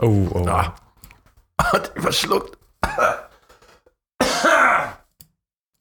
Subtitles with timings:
[0.00, 0.46] Oh, oh.
[0.46, 0.74] Ah.
[1.60, 2.58] Hat verschluckt.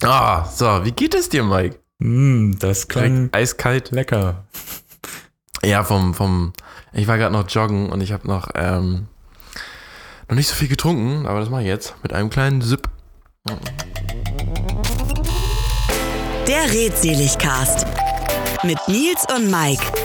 [0.04, 1.80] Ah, so, wie geht es dir, Mike?
[2.00, 3.92] Mm, das klang Direkt eiskalt.
[3.92, 4.44] lecker.
[5.64, 6.54] Ja, vom, vom,
[6.92, 9.08] ich war gerade noch joggen und ich habe noch, ähm,
[10.28, 12.90] noch nicht so viel getrunken, aber das mache ich jetzt mit einem kleinen Sip.
[16.48, 17.88] Der Redseligcast
[18.64, 20.03] mit Nils und Mike.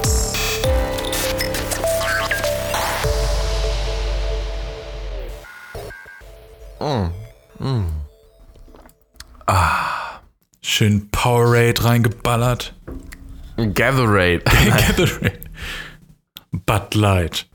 [10.60, 12.74] Schön Powerade reingeballert.
[13.56, 14.42] Gatherade.
[14.86, 15.38] Gatorade.
[16.52, 17.48] Bud Light.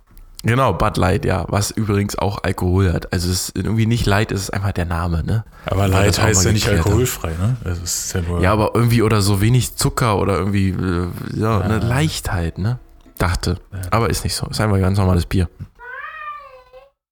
[0.44, 3.14] genau, Bud Light, ja, was übrigens auch Alkohol hat.
[3.14, 5.46] Also es ist irgendwie nicht Light, es ist einfach der Name, ne?
[5.66, 7.58] Aber Light heißt ja nicht alkoholfrei, ne?
[7.64, 8.42] Also es ist ja nur.
[8.42, 12.80] Ja, aber irgendwie oder so wenig Zucker oder irgendwie äh, ja, eine Leichtheit, ne?
[13.18, 13.58] Dachte.
[13.92, 14.48] Aber ist nicht so.
[14.48, 15.48] Ist einfach ganz normales Bier.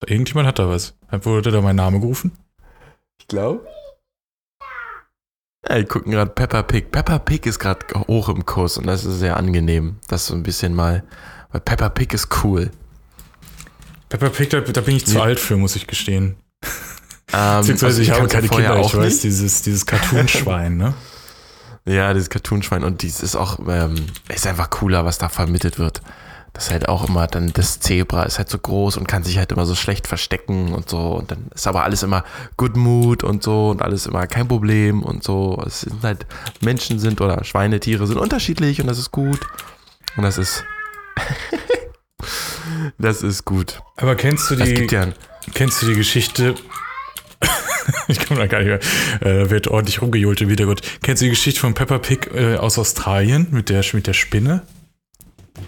[0.05, 0.95] Irgendjemand hat da was.
[1.11, 2.31] Wurde da mein Name gerufen?
[3.19, 3.65] Ich glaube.
[5.67, 6.91] Ja, die gucken gerade Peppa Pig.
[6.91, 9.97] Peppa Pig ist gerade hoch im Kurs und das ist sehr angenehm.
[10.07, 11.03] Das so ein bisschen mal.
[11.51, 12.71] Weil Peppa Pig ist cool.
[14.09, 15.23] Peppa Pig, da, da bin ich zu Ja.
[15.23, 16.35] alt für, muss ich gestehen.
[17.33, 19.23] Ähm, Beziehungsweise also ich, habe kannte keine Kinder, ich auch weiß, nicht.
[19.23, 20.93] dieses, dieses Cartoon-Schwein, ne?
[21.83, 23.95] Ja, dieses Cartoonschwein und dies ist auch, ähm,
[24.29, 26.03] ist einfach cooler, was da vermittelt wird.
[26.53, 29.37] Das ist halt auch immer dann, das Zebra ist halt so groß und kann sich
[29.37, 31.13] halt immer so schlecht verstecken und so.
[31.13, 32.25] Und dann ist aber alles immer
[32.57, 35.61] Good Mood und so und alles immer kein Problem und so.
[35.65, 36.25] Es sind halt,
[36.59, 39.39] Menschen sind oder Schweine, Tiere sind unterschiedlich und das ist gut.
[40.17, 40.65] Und das ist,
[42.97, 43.81] das ist gut.
[43.95, 45.07] Aber kennst du die, ja,
[45.53, 46.55] kennst du die Geschichte?
[48.09, 48.79] ich komme da gar nicht mehr.
[49.21, 50.81] Äh, da wird ordentlich rumgejohlt im Hintergrund.
[51.01, 54.63] Kennst du die Geschichte von Peppa Pig äh, aus Australien mit der, mit der Spinne?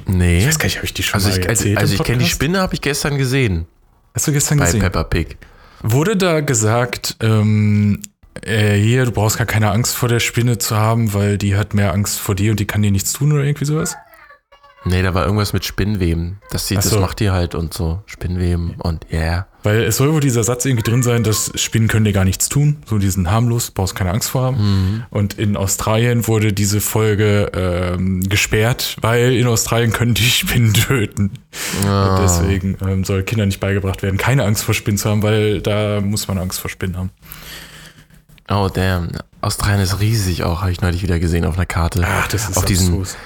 [0.06, 0.40] Nee.
[0.40, 1.78] Ich weiß gar nicht, habe ich die schon Also mal ich, also, erzählt?
[1.80, 2.30] also ich kenne die?
[2.30, 3.66] Spinne, habe ich gestern gesehen
[4.14, 4.82] Hast du gestern bei gesehen?
[4.82, 5.38] Peppa Pig.
[5.82, 8.02] Wurde da gesagt, ähm,
[8.42, 11.74] äh, hier, du brauchst gar keine Angst vor der Spinne zu haben, weil die hat
[11.74, 13.96] mehr Angst vor dir und die kann dir nichts tun oder irgendwie sowas?
[14.86, 16.40] Nee, da war irgendwas mit Spinnweben.
[16.52, 17.00] Das, sieht, Ach das so.
[17.00, 18.04] macht die halt und so.
[18.06, 19.20] Spinnweben und ja.
[19.20, 19.48] Yeah.
[19.64, 22.50] Weil es soll wohl dieser Satz irgendwie drin sein, dass Spinnen können dir gar nichts
[22.50, 22.78] tun.
[22.86, 24.58] So, die sind harmlos, brauchst keine Angst vor haben.
[24.58, 25.04] Mhm.
[25.10, 31.32] Und in Australien wurde diese Folge ähm, gesperrt, weil in Australien können die Spinnen töten.
[31.88, 32.18] Ah.
[32.18, 35.62] Und deswegen ähm, soll Kindern nicht beigebracht werden, keine Angst vor Spinnen zu haben, weil
[35.62, 37.12] da muss man Angst vor Spinnen haben.
[38.50, 39.10] Oh, damn.
[39.42, 42.06] Australien ist riesig auch, habe ich neulich wieder gesehen auf einer Karte.
[42.06, 43.18] Ach, das ist auf diesen, abstrus.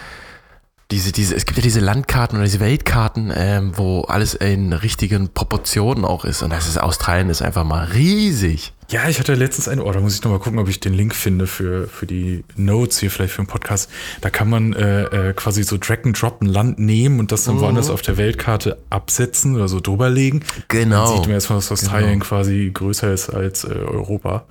[0.91, 5.29] Diese, diese, es gibt ja diese Landkarten oder diese Weltkarten, ähm, wo alles in richtigen
[5.33, 6.43] Proportionen auch ist.
[6.43, 8.73] Und das ist Australien ist einfach mal riesig.
[8.89, 11.13] Ja, ich hatte letztens eine, oh, da muss ich nochmal gucken, ob ich den Link
[11.13, 13.89] finde für, für die Notes hier vielleicht für den Podcast.
[14.21, 17.43] Da kann man äh, äh, quasi so Drag and Drop ein Land nehmen und das
[17.43, 20.45] dann woanders auf der Weltkarte absetzen oder so drüberlegen.
[20.69, 21.05] Genau.
[21.05, 24.45] Dann sieht man erstmal, dass Australien quasi größer ist als äh, Europa.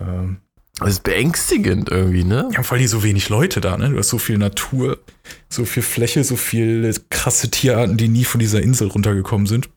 [0.00, 0.38] Ähm,
[0.80, 2.48] Das ist beängstigend irgendwie, ne?
[2.52, 3.90] ja, vor allem so wenig Leute da, ne?
[3.90, 4.98] Du hast so viel Natur,
[5.48, 9.68] so viel Fläche, so viele krasse Tierarten, die nie von dieser Insel runtergekommen sind.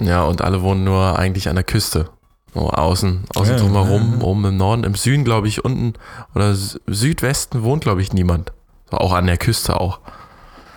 [0.00, 2.10] Ja, und alle wohnen nur eigentlich an der Küste.
[2.54, 4.24] So außen, außen Ja, drumherum, ja, ja.
[4.24, 5.94] oben im Norden, im Süden, glaube ich, unten
[6.34, 8.52] oder Sü- Südwesten wohnt, glaube ich, niemand.
[8.90, 10.00] Auch an der Küste auch.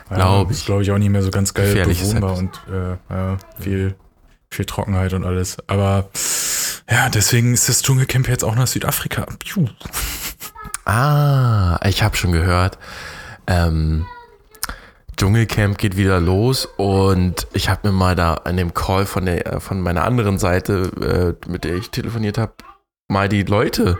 [0.09, 0.65] Glaub ist, ich.
[0.65, 3.95] glaube ich, auch nicht mehr so ganz geil bewohnbar und äh, ja, viel,
[4.51, 5.57] viel Trockenheit und alles.
[5.67, 6.09] Aber
[6.89, 9.25] ja, deswegen ist das Dschungelcamp jetzt auch nach Südafrika.
[9.39, 9.65] Piu.
[10.85, 12.77] Ah, ich habe schon gehört.
[13.47, 14.05] Ähm,
[15.17, 19.45] Dschungelcamp geht wieder los und ich habe mir mal da an dem Call von der
[19.45, 22.53] äh, von meiner anderen Seite, äh, mit der ich telefoniert habe,
[23.07, 23.97] mal die Leute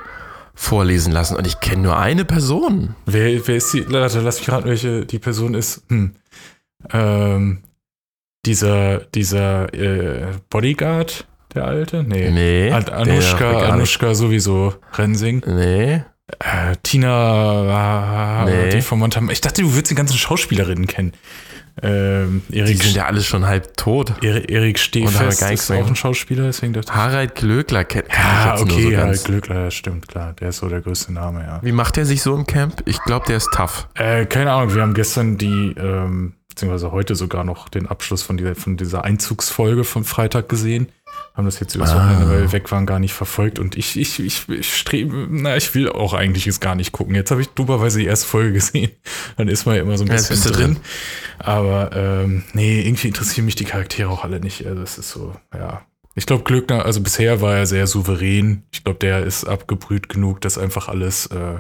[0.54, 2.96] vorlesen lassen und ich kenne nur eine Person.
[3.06, 3.90] Wer, wer ist die?
[3.92, 5.84] Warte, lass mich raten, welche die Person ist.
[5.90, 6.16] Hm.
[6.92, 7.60] Ähm,
[8.46, 12.04] dieser, dieser äh, Bodyguard, der alte?
[12.04, 12.32] Nee.
[12.32, 12.72] Nee.
[12.72, 14.76] An Anushka, Anushka sowieso.
[14.94, 15.44] Rensing.
[15.46, 16.04] Nee.
[16.40, 18.70] Äh, Tina, äh, Nee.
[18.70, 19.32] die von Montana.
[19.32, 21.14] Ich dachte, du würdest die ganzen Schauspielerinnen kennen.
[21.84, 24.14] Ähm, Die Erik, sind ja alle schon halb tot.
[24.24, 25.96] Erik, Erik Stehfest ist auch ein.
[25.96, 26.96] Schauspieler, deswegen dachte ich.
[26.96, 29.24] Harald Glöckler kennt kenn Ja, okay, so.
[29.26, 30.34] Glückler, ja, stimmt, klar.
[30.40, 31.60] Der ist so der größte Name, ja.
[31.62, 32.82] Wie macht er sich so im Camp?
[32.86, 33.88] Ich glaube, der ist tough.
[33.96, 38.38] Äh, keine Ahnung, wir haben gestern die, ähm, beziehungsweise heute sogar noch den Abschluss von
[38.38, 40.88] dieser, von dieser Einzugsfolge von Freitag gesehen.
[41.34, 41.96] Haben das jetzt übers Ah.
[41.96, 43.60] Wochenende, weil wir weg waren, gar nicht verfolgt.
[43.60, 47.14] Und ich, ich, ich, ich strebe, na, ich will auch eigentlich es gar nicht gucken.
[47.14, 48.92] Jetzt habe ich duberweise die erste Folge gesehen.
[49.38, 50.54] Dann ist man ja immer so ein bisschen drin.
[50.54, 50.78] drin.
[51.40, 54.66] Aber ähm, nee, irgendwie interessieren mich die Charaktere auch alle nicht.
[54.66, 55.82] Also es ist so, ja.
[56.16, 58.64] Ich glaube, Glückner, also bisher war er sehr souverän.
[58.72, 61.60] Ich glaube, der ist abgebrüht genug, das einfach alles äh,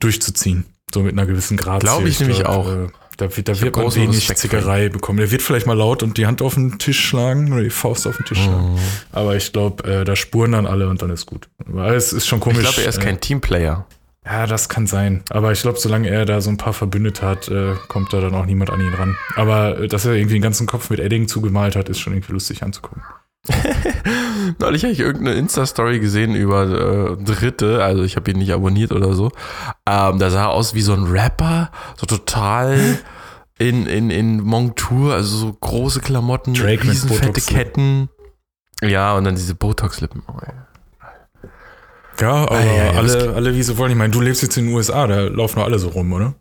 [0.00, 0.64] durchzuziehen.
[0.92, 1.80] So mit einer gewissen Grad.
[1.80, 2.70] Glaub ich nämlich auch.
[2.70, 2.86] Äh,
[3.18, 4.38] Da, wird- da wird man wenig Respekt.
[4.38, 5.18] Zickerei bekommen.
[5.18, 8.06] Der wird vielleicht mal laut und die Hand auf den Tisch schlagen oder die Faust
[8.06, 8.72] auf den Tisch schlagen.
[8.74, 8.78] Mhm.
[9.12, 11.48] Aber ich glaube, äh, da spuren dann alle und dann ist gut.
[11.66, 12.58] Weil es ist schon komisch.
[12.58, 13.86] Ich glaube, er ist äh, kein Teamplayer.
[14.24, 15.22] Ja, das kann sein.
[15.30, 18.34] Aber ich glaube, solange er da so ein paar Verbündete hat, äh, kommt da dann
[18.34, 19.16] auch niemand an ihn ran.
[19.36, 22.32] Aber äh, dass er irgendwie den ganzen Kopf mit Edding zugemalt hat, ist schon irgendwie
[22.34, 23.02] lustig anzugucken.
[24.58, 28.92] Neulich habe ich irgendeine Insta-Story gesehen über äh, Dritte, also ich habe ihn nicht abonniert
[28.92, 29.30] oder so.
[29.86, 32.98] Ähm, da sah er aus wie so ein Rapper, so total
[33.58, 37.40] in, in, in Montur, also so große Klamotten, Drake riesenfette.
[37.40, 38.08] Ketten.
[38.82, 40.22] Ja, und dann diese Botox-Lippen.
[40.28, 41.48] Oh, ja.
[42.20, 43.92] Ja, aber Ah, ja, alle, alle wie sie wollen.
[43.92, 46.34] Ich meine, du lebst jetzt in den USA, da laufen doch alle so rum, oder?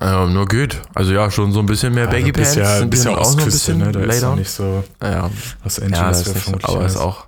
[0.00, 0.80] Ähm, nur geht.
[0.94, 2.54] Also ja, schon so ein bisschen mehr Baggy Pants.
[2.54, 3.92] ja, ja dann auch so ein bisschen ne?
[3.92, 5.30] Da ist ja nicht so Ja,
[5.64, 6.24] Los ja, Angeles.
[6.24, 7.26] das nicht, vermutlich aber ist auch.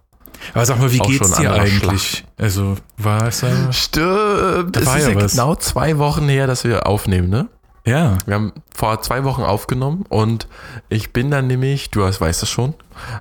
[0.55, 2.25] Aber sag mal, wie geht's ein dir eigentlich?
[2.39, 3.73] Also, war es da?
[3.73, 4.77] Stimmt.
[4.77, 7.49] Es war ist ja ja genau zwei Wochen her, dass wir aufnehmen, ne?
[7.87, 8.19] Ja.
[8.27, 10.47] Wir haben vor zwei Wochen aufgenommen und
[10.89, 12.75] ich bin dann nämlich, du weißt weißt es schon,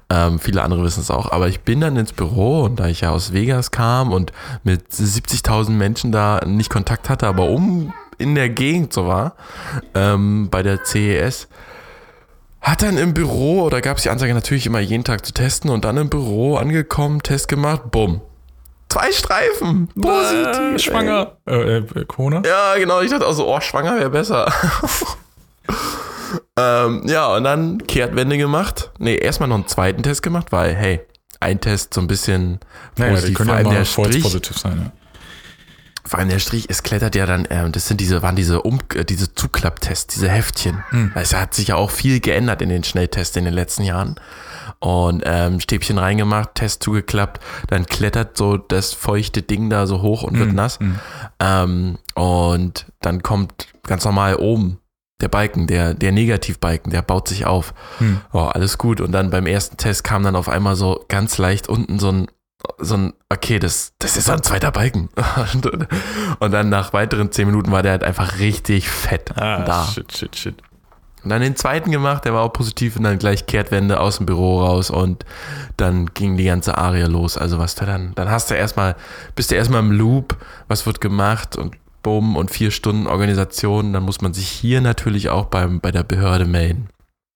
[0.09, 3.01] ähm, viele andere wissen es auch, aber ich bin dann ins Büro und da ich
[3.01, 8.35] ja aus Vegas kam und mit 70.000 Menschen da nicht Kontakt hatte, aber um in
[8.35, 9.35] der Gegend so war,
[9.95, 11.47] ähm, bei der CES,
[12.61, 15.69] hat dann im Büro, oder gab es die Ansage natürlich immer jeden Tag zu testen
[15.71, 18.21] und dann im Büro angekommen, Test gemacht, bumm.
[18.89, 20.75] Zwei Streifen, positiv.
[20.75, 21.37] Äh, schwanger.
[21.47, 22.41] Äh, äh, Corona?
[22.43, 23.01] Ja, genau.
[23.01, 24.51] Ich dachte auch so, oh, schwanger wäre besser.
[26.57, 28.91] ähm, ja, und dann Kehrtwende gemacht.
[28.97, 31.01] Nee, erstmal noch einen zweiten Test gemacht, weil, hey,
[31.39, 32.59] ein Test so ein bisschen
[32.97, 33.37] Naja, die positiv.
[33.37, 34.81] können vor ja allem mal false positiv sein.
[34.85, 34.98] Ja.
[36.09, 38.79] Vor allem der Strich, es klettert ja dann, ähm, das sind diese, waren diese um,
[38.95, 40.83] äh, diese Zuklapptests, diese Heftchen.
[40.89, 41.11] Hm.
[41.13, 44.15] Es hat sich ja auch viel geändert in den Schnelltests in den letzten Jahren.
[44.79, 50.23] Und ähm, Stäbchen reingemacht, Test zugeklappt, dann klettert so das feuchte Ding da so hoch
[50.23, 50.39] und Hm.
[50.39, 50.79] wird nass.
[51.39, 54.79] Ähm, und dann kommt ganz normal oben
[55.21, 57.73] der Balken, der, der Negativbalken, der baut sich auf.
[57.99, 58.21] Hm.
[58.33, 58.99] Oh, alles gut.
[58.99, 62.27] Und dann beim ersten Test kam dann auf einmal so ganz leicht unten so ein,
[62.77, 65.09] so ein, okay, das, das ist so ein zweiter Balken.
[66.39, 69.85] Und, dann nach weiteren zehn Minuten war der halt einfach richtig fett Ah, da.
[69.85, 70.55] shit, shit, shit.
[71.23, 74.25] Und dann den zweiten gemacht, der war auch positiv und dann gleich Kehrtwende aus dem
[74.25, 75.25] Büro raus und
[75.75, 77.37] dann ging die ganze Aria los.
[77.37, 78.95] Also was da dann, dann hast du erstmal,
[79.35, 80.37] bist du erstmal im Loop,
[80.69, 83.91] was wird gemacht und bumm und vier Stunden Organisation.
[83.91, 86.87] Dann muss man sich hier natürlich auch beim, bei der Behörde melden.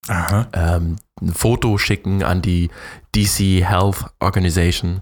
[0.08, 0.48] Aha.
[0.54, 2.70] Ähm, ein Foto schicken an die
[3.16, 5.02] DC Health Organization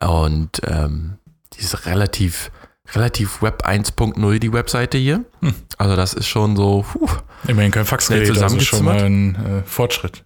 [0.00, 1.18] und ähm,
[1.54, 2.50] die ist relativ,
[2.94, 5.24] relativ Web 1.0 die Webseite hier.
[5.40, 5.54] Hm.
[5.78, 7.08] Also das ist schon so, puh,
[7.46, 10.24] Immerhin kein Faxgerät, Schnell also schon mal ein äh, Fortschritt.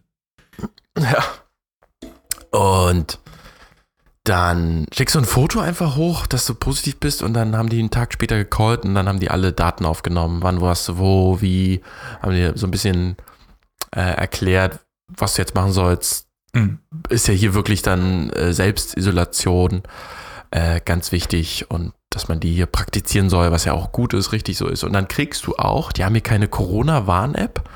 [0.98, 1.24] Ja.
[2.50, 3.18] Und
[4.24, 7.78] dann schickst du ein Foto einfach hoch, dass du positiv bist und dann haben die
[7.78, 10.42] einen Tag später gecallt und dann haben die alle Daten aufgenommen.
[10.42, 11.80] Wann warst du wo, wie,
[12.20, 13.16] haben die so ein bisschen
[13.94, 16.26] äh, erklärt, was du jetzt machen sollst.
[16.54, 16.78] Hm.
[17.08, 19.82] Ist ja hier wirklich dann äh, Selbstisolation
[20.50, 24.32] äh, ganz wichtig und dass man die hier praktizieren soll, was ja auch gut ist,
[24.32, 24.84] richtig so ist.
[24.84, 27.68] Und dann kriegst du auch, die haben hier keine Corona-Warn-App,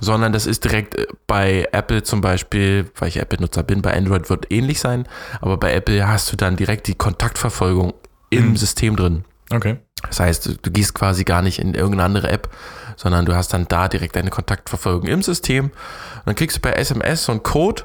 [0.00, 4.28] sondern das ist direkt äh, bei Apple zum Beispiel, weil ich Apple-Nutzer bin, bei Android
[4.28, 5.06] wird ähnlich sein,
[5.40, 7.94] aber bei Apple hast du dann direkt die Kontaktverfolgung
[8.30, 8.56] im Mhm.
[8.56, 9.24] System drin.
[9.52, 9.78] Okay.
[10.08, 12.50] Das heißt, du, du gehst quasi gar nicht in irgendeine andere App,
[12.96, 15.66] sondern du hast dann da direkt deine Kontaktverfolgung im System.
[15.66, 17.84] Und dann kriegst du per SMS so einen Code,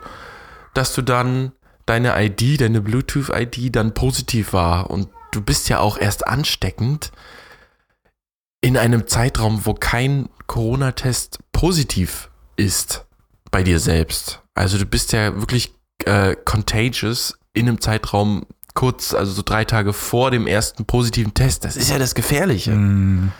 [0.73, 1.51] dass du dann
[1.85, 4.89] deine ID, deine Bluetooth-ID dann positiv war.
[4.89, 7.11] Und du bist ja auch erst ansteckend
[8.61, 13.05] in einem Zeitraum, wo kein Corona-Test positiv ist
[13.49, 14.41] bei dir selbst.
[14.53, 15.73] Also du bist ja wirklich
[16.05, 21.65] äh, contagious in einem Zeitraum kurz, also so drei Tage vor dem ersten positiven Test.
[21.65, 22.71] Das ist ja das Gefährliche.
[22.71, 23.31] Hm.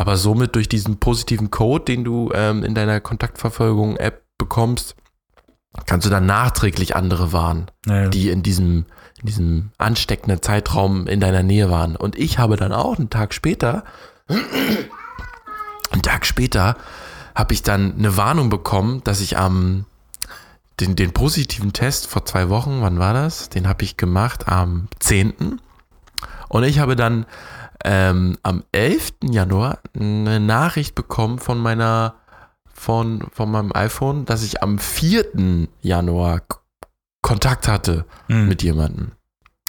[0.00, 4.96] Aber somit durch diesen positiven Code, den du ähm, in deiner Kontaktverfolgung-App bekommst,
[5.84, 8.08] kannst du dann nachträglich andere warnen, Naja.
[8.08, 8.86] die in diesem,
[9.20, 11.96] in diesem ansteckenden Zeitraum in deiner Nähe waren.
[11.96, 13.84] Und ich habe dann auch einen Tag später,
[14.28, 16.78] einen Tag später,
[17.34, 19.84] habe ich dann eine Warnung bekommen, dass ich am
[20.80, 23.50] den, den positiven Test vor zwei Wochen, wann war das?
[23.50, 25.60] Den habe ich gemacht am 10.
[26.48, 27.26] Und ich habe dann
[27.84, 29.12] ähm, am 11.
[29.30, 32.14] Januar eine Nachricht bekommen von meiner
[32.72, 35.68] von, von meinem iPhone, dass ich am 4.
[35.82, 36.40] Januar
[37.22, 38.48] Kontakt hatte Hm.
[38.48, 39.12] mit jemandem.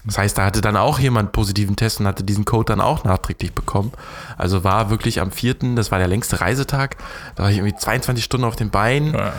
[0.06, 3.04] Das heißt, da hatte dann auch jemand positiven Test und hatte diesen Code dann auch
[3.04, 3.92] nachträglich bekommen.
[4.38, 6.98] Also war wirklich am 4., das war der längste Reisetag,
[7.36, 9.14] da war ich irgendwie 22 Stunden auf den Beinen.
[9.14, 9.34] Ja.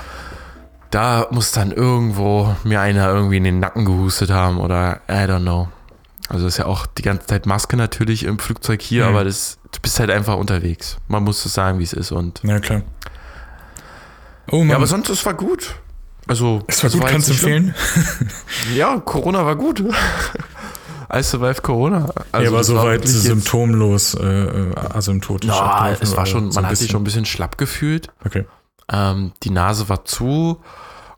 [0.91, 5.41] Da muss dann irgendwo mir einer irgendwie in den Nacken gehustet haben oder I don't
[5.41, 5.69] know.
[6.29, 9.11] Also ist ja auch die ganze Zeit Maske natürlich im Flugzeug hier, Mhm.
[9.11, 10.97] aber das, du bist halt einfach unterwegs.
[11.09, 12.13] Man muss es sagen, wie es ist.
[12.13, 12.83] Und Ja, klar.
[14.51, 14.71] Oh Mann.
[14.71, 15.75] ja, aber sonst, es war gut.
[16.29, 17.75] Also, es war gut, jetzt kannst du empfehlen?
[18.75, 19.83] Ja, Corona war gut.
[21.15, 22.09] I survived Corona.
[22.31, 25.51] Also ja, aber war soweit symptomlos, äh, äh, asymptotisch.
[25.51, 28.09] Ja, es war schon, man hat sich schon ein bisschen schlapp gefühlt.
[28.25, 28.47] Okay.
[28.91, 30.61] Ähm, die Nase war zu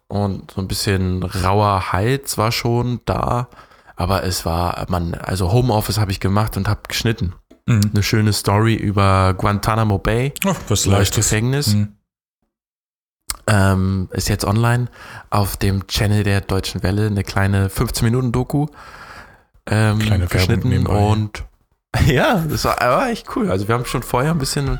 [0.09, 3.49] und so ein bisschen rauer Hals war schon da.
[3.97, 7.35] Aber es war, man, also Homeoffice habe ich gemacht und habe geschnitten.
[7.67, 7.91] Mhm.
[7.93, 11.29] Eine schöne Story über Guantanamo Bay, Oh, was das Leichtes.
[11.29, 11.75] Gefängnis.
[11.75, 11.97] Mhm.
[13.47, 14.87] Ähm, ist jetzt online
[15.31, 18.67] auf dem Channel der Deutschen Welle, eine kleine 15-Minuten-Doku.
[19.67, 21.45] Ähm, Kleine geschnitten und
[22.07, 23.51] ja, das war, war echt cool.
[23.51, 24.79] Also wir haben schon vorher ein bisschen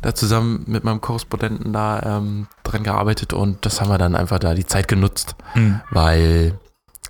[0.00, 4.38] da zusammen mit meinem Korrespondenten da ähm, dran gearbeitet und das haben wir dann einfach
[4.38, 5.80] da die Zeit genutzt, Mhm.
[5.90, 6.58] weil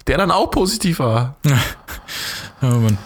[0.07, 1.37] der dann auch positiv war.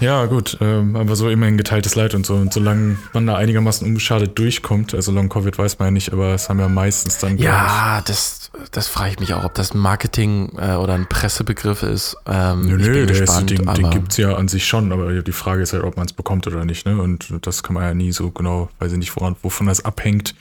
[0.00, 2.34] Ja, gut, ähm, aber so immerhin geteiltes Leid und so.
[2.34, 6.34] Und solange man da einigermaßen unbeschadet durchkommt, also Long Covid weiß man ja nicht, aber
[6.34, 7.38] es haben ja meistens dann.
[7.38, 11.82] Ja, das, das frage ich mich auch, ob das ein Marketing äh, oder ein Pressebegriff
[11.82, 12.18] ist.
[12.26, 15.22] Ähm, Nö, nö, der ist, gespannt, den, den aber- gibt's ja an sich schon, aber
[15.22, 17.00] die Frage ist halt, ob man es bekommt oder nicht, ne?
[17.00, 20.34] Und das kann man ja nie so genau, weiß ich nicht, woran, wovon das abhängt.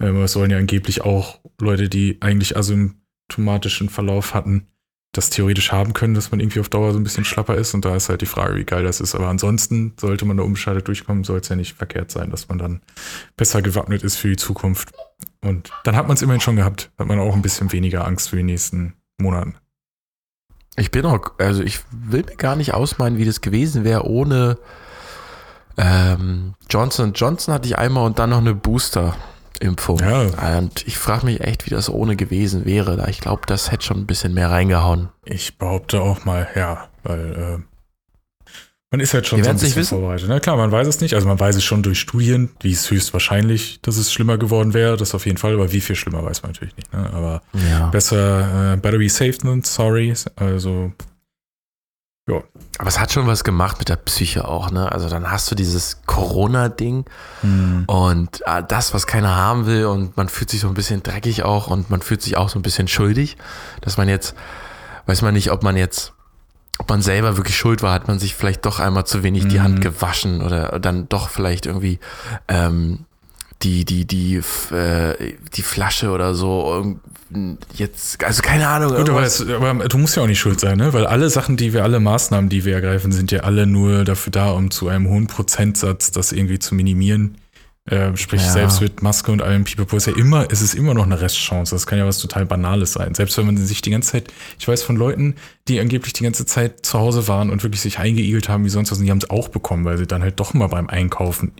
[0.00, 4.68] Ähm, es sollen ja angeblich auch Leute, die eigentlich asymptomatischen Verlauf hatten,
[5.16, 7.72] das theoretisch haben können, dass man irgendwie auf Dauer so ein bisschen schlapper ist.
[7.72, 9.14] Und da ist halt die Frage, wie geil das ist.
[9.14, 12.58] Aber ansonsten sollte man da unbeschadet durchkommen, soll es ja nicht verkehrt sein, dass man
[12.58, 12.82] dann
[13.36, 14.92] besser gewappnet ist für die Zukunft.
[15.40, 16.90] Und dann hat man es immerhin schon gehabt.
[16.98, 19.54] Hat man auch ein bisschen weniger Angst für die nächsten Monaten.
[20.76, 24.58] Ich bin auch, also ich will mir gar nicht ausmalen, wie das gewesen wäre ohne
[25.76, 28.54] ähm, Johnson Johnson hatte ich einmal und dann noch eine
[29.54, 29.98] Booster-Impfung.
[30.00, 30.58] Ja.
[30.58, 32.96] Und ich frage mich echt, wie das ohne gewesen wäre.
[32.96, 35.08] Da ich glaube, das hätte schon ein bisschen mehr reingehauen.
[35.24, 37.62] Ich behaupte auch mal, ja, weil äh,
[38.90, 40.26] man ist halt schon so ein nicht bisschen vorbereitet.
[40.28, 41.14] Na klar, man weiß es nicht.
[41.14, 44.96] Also man weiß es schon durch Studien, wie es höchstwahrscheinlich, dass es schlimmer geworden wäre.
[44.96, 46.92] Das auf jeden Fall, aber wie viel schlimmer weiß man natürlich nicht.
[46.92, 47.10] Ne?
[47.12, 47.88] Aber Ja.
[47.88, 50.14] besser, äh, better be safe than sorry.
[50.36, 50.92] Also
[52.78, 54.90] Aber es hat schon was gemacht mit der Psyche auch, ne?
[54.90, 57.04] Also dann hast du dieses Corona-Ding
[57.86, 61.42] und ah, das, was keiner haben will und man fühlt sich so ein bisschen dreckig
[61.42, 63.36] auch und man fühlt sich auch so ein bisschen schuldig,
[63.82, 64.34] dass man jetzt,
[65.06, 66.14] weiß man nicht, ob man jetzt,
[66.78, 69.58] ob man selber wirklich schuld war, hat man sich vielleicht doch einmal zu wenig die
[69.58, 69.62] Mhm.
[69.62, 71.98] Hand gewaschen oder dann doch vielleicht irgendwie
[72.48, 73.04] ähm,
[73.64, 74.36] die, die, die,
[74.74, 76.98] äh, die Flasche oder so
[77.74, 78.94] jetzt, also keine Ahnung.
[78.94, 80.92] Gut, aber, es, aber du musst ja auch nicht schuld sein, ne?
[80.92, 84.30] Weil alle Sachen, die wir, alle Maßnahmen, die wir ergreifen, sind ja alle nur dafür
[84.30, 87.38] da, um zu einem hohen Prozentsatz das irgendwie zu minimieren.
[87.86, 88.50] Äh, sprich, Ja.
[88.50, 91.74] selbst mit Maske und allem Pipapo ist ja immer, es ist immer noch eine Restchance.
[91.74, 93.14] Das kann ja was total Banales sein.
[93.14, 95.34] Selbst wenn man sich die ganze Zeit, ich weiß von Leuten,
[95.68, 98.90] die angeblich die ganze Zeit zu Hause waren und wirklich sich eingeigelt haben wie sonst
[98.90, 101.52] was, und die haben es auch bekommen, weil sie dann halt doch mal beim Einkaufen,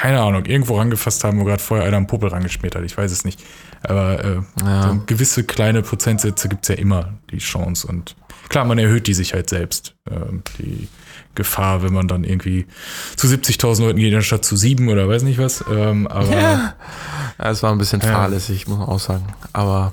[0.00, 2.84] keine Ahnung, irgendwo rangefasst haben, wo gerade vorher einer am Popel rangeschmiert hat.
[2.84, 3.42] Ich weiß es nicht.
[3.82, 4.82] Aber äh, Ja.
[4.82, 7.86] so gewisse kleine Prozentsätze gibt's ja immer, die Chance.
[7.88, 8.14] Und
[8.48, 9.96] klar, man erhöht die sich halt selbst.
[10.08, 10.88] Ähm, die
[11.34, 12.66] Gefahr, wenn man dann irgendwie
[13.16, 15.64] zu 70.000 Leuten geht, anstatt zu sieben oder weiß nicht was.
[15.68, 16.74] Ähm, aber Ja.
[17.38, 18.06] ja, es war ein bisschen Ja.
[18.12, 19.26] fahrlässig, muss man auch sagen.
[19.52, 19.92] Aber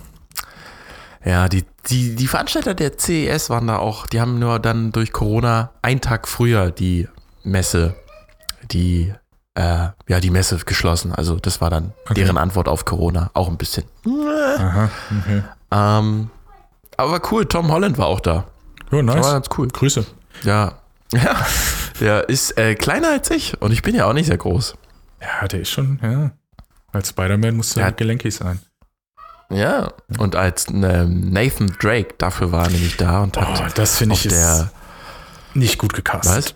[1.26, 5.12] ja, die, die, die Veranstalter der CES waren da auch, die haben nur dann durch
[5.12, 7.08] Corona einen Tag früher die
[7.44, 7.96] Messe,
[8.72, 9.12] die,
[9.56, 11.14] äh, ja, die Messe geschlossen.
[11.14, 12.16] Also das war dann Okay.
[12.16, 13.32] deren Antwort auf Corona.
[13.34, 13.86] Auch ein bisschen.
[14.06, 14.90] aha,
[15.22, 15.44] okay.
[15.72, 16.30] Ähm,
[16.98, 18.46] aber war cool, Tom Holland war auch da.
[18.92, 19.32] Ja, Das war nice.
[19.32, 19.68] ganz cool.
[19.68, 20.06] Grüße.
[20.44, 20.74] Ja.
[21.14, 21.46] Ja,
[22.02, 24.76] der ist äh, kleiner als ich und ich bin ja auch nicht sehr groß.
[25.22, 26.32] Ja, der ist schon, ja.
[26.92, 27.86] Als Spider-Man musste Ja.
[27.86, 28.60] er gelenkig sein.
[29.50, 33.98] Ja, und als ähm, Nathan Drake dafür war er nämlich da und hat Oh, das
[33.98, 34.72] finde ich der
[35.54, 36.56] nicht gut gecastet.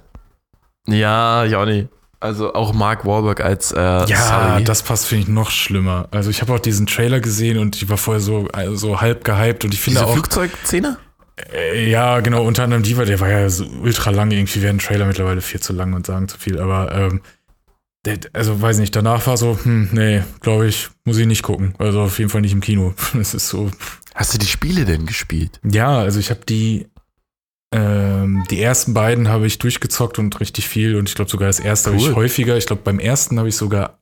[0.87, 0.93] Was?
[0.93, 1.87] Ja, ja auch nicht.
[2.21, 4.05] Also auch Mark Wahlberg als äh, Ja,
[4.55, 4.63] Sully.
[4.65, 6.07] das passt, finde ich, noch schlimmer.
[6.11, 9.23] Also ich habe auch diesen Trailer gesehen und ich war vorher so, also so halb
[9.23, 10.13] gehypt und ich finde Diese auch.
[10.13, 10.97] Flugzeugszene?
[11.53, 14.79] Äh, Ja, genau, unter anderem die war, der war ja so ultra lang, irgendwie werden
[14.79, 17.21] Trailer mittlerweile viel zu lang und sagen zu viel, aber ähm,
[18.05, 21.73] der, also weiß nicht, danach war so, hm, nee, glaube ich, muss ich nicht gucken.
[21.79, 22.93] Also auf jeden Fall nicht im Kino.
[23.19, 23.71] Es ist so.
[24.15, 25.59] Hast du die Spiele denn gespielt?
[25.63, 26.88] Ja, also ich habe die,
[27.71, 31.59] ähm, die ersten beiden habe ich durchgezockt und richtig viel und ich glaube sogar das
[31.59, 32.15] erste habe ich Cool.
[32.15, 32.57] häufiger.
[32.57, 33.99] Ich glaube beim ersten habe ich sogar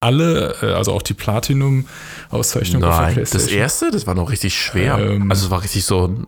[0.00, 4.98] alle, äh, also auch die Platinum-Auszeichnung Nein, das erste, das war noch richtig schwer.
[4.98, 5.30] Ähm.
[5.30, 6.26] also es war richtig so ein,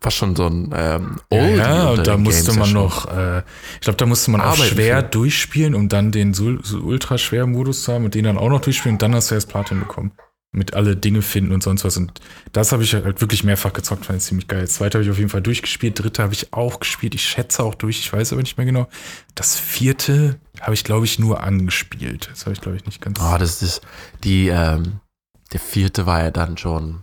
[0.00, 3.08] fast schon so ein ähm, Ja, Oldie ja und da den musste Games man noch,
[3.14, 3.38] äh,
[3.74, 5.08] ich glaube, da musste man auch Arbeiten schwer für.
[5.08, 8.48] durchspielen, um dann den so, so ultra schweren Modus zu haben und den dann auch
[8.48, 10.12] noch durchspielen und dann hast du erst Platin bekommen.
[10.50, 11.96] Mit alle Dinge finden und sonst was.
[11.96, 12.20] Und
[12.52, 14.62] das habe ich halt wirklich mehrfach gezockt, fand ich ziemlich geil.
[14.62, 17.62] Das zweite habe ich auf jeden Fall durchgespielt, dritte habe ich auch gespielt, ich schätze
[17.62, 18.88] auch durch, ich weiß aber nicht mehr genau.
[19.34, 22.30] Das vierte habe ich, glaube ich, nur angespielt.
[22.30, 23.20] Das habe ich, glaube ich, nicht ganz.
[23.20, 23.82] Oh, das ist
[24.24, 25.00] die, ähm,
[25.52, 27.02] der vierte war ja dann schon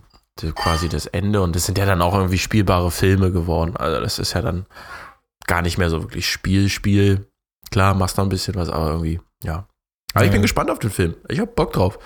[0.54, 3.76] quasi das Ende und das sind ja dann auch irgendwie spielbare Filme geworden.
[3.76, 4.66] Also das ist ja dann
[5.46, 7.26] gar nicht mehr so wirklich Spiel, Spiel.
[7.70, 9.66] Klar, machst noch ein bisschen was, aber irgendwie, ja.
[10.12, 11.14] Aber ich bin gespannt auf den Film.
[11.28, 11.98] Ich habe Bock drauf.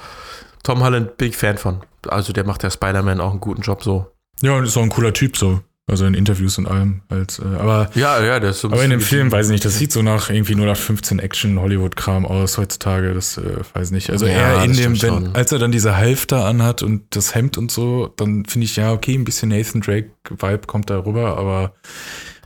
[0.62, 1.80] Tom Holland bin ich Fan von.
[2.08, 4.10] Also der macht ja Spider-Man auch einen guten Job so.
[4.42, 5.60] Ja, und ist auch ein cooler Typ so.
[5.90, 7.02] Also in Interviews und allem.
[7.08, 9.76] Als, äh, aber ja, ja, ist so Aber in dem Film, weiß ich nicht, das
[9.76, 13.12] sieht so nach irgendwie nur nach 15 Action-Hollywood-Kram aus heutzutage.
[13.12, 14.08] Das äh, weiß nicht.
[14.08, 17.34] Also Ja, er in das dem, wenn, als er dann diese Halfter anhat und das
[17.34, 21.36] Hemd und so, dann finde ich, ja, okay, ein bisschen Nathan Drake-Vibe kommt da rüber,
[21.36, 21.74] aber